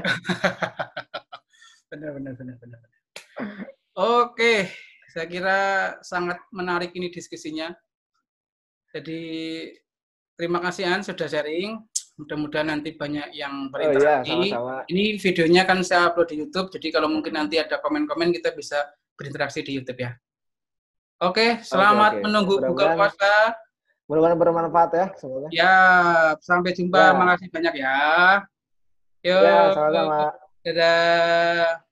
benar, 1.91 2.15
benar, 2.15 2.33
benar, 2.39 2.57
benar. 2.63 2.81
Oke, 3.97 4.71
saya 5.11 5.27
kira 5.27 5.61
sangat 6.07 6.39
menarik 6.55 6.95
ini 6.95 7.11
diskusinya. 7.11 7.75
Jadi 8.95 9.21
terima 10.39 10.63
kasih 10.63 10.87
An 10.87 11.03
sudah 11.03 11.27
sharing. 11.27 11.83
Mudah-mudahan 12.17 12.73
nanti 12.73 12.97
banyak 12.97 13.29
yang 13.37 13.69
berinteraksi. 13.69 14.33
Oh, 14.33 14.41
iya, 14.41 14.57
sama 14.57 14.81
-sama. 14.81 14.89
Ini 14.89 15.05
videonya 15.21 15.63
kan 15.69 15.85
saya 15.85 16.09
upload 16.09 16.33
di 16.33 16.37
YouTube, 16.41 16.73
jadi 16.73 16.89
kalau 16.97 17.13
mungkin 17.13 17.37
nanti 17.37 17.61
ada 17.61 17.77
komen-komen 17.77 18.33
kita 18.33 18.57
bisa 18.57 18.89
berinteraksi 19.21 19.61
di 19.61 19.77
YouTube 19.77 20.01
ya. 20.01 20.17
Oke, 21.25 21.61
selamat 21.65 22.13
oke, 22.13 22.19
oke. 22.21 22.25
menunggu 22.25 22.55
buka 22.61 22.93
puasa. 22.93 23.57
Mudah-mudahan 24.07 24.39
bermanfaat 24.39 24.91
ya 24.95 25.07
semoga. 25.19 25.49
Ya, 25.51 25.75
sampai 26.39 26.71
jumpa. 26.71 26.95
Ya. 26.95 27.11
Makasih 27.15 27.49
banyak 27.51 27.75
ya. 27.75 27.99
Yuk. 29.27 29.43
Ya, 29.43 29.75
sama-sama. 29.75 30.31
Dadah. 30.63 31.83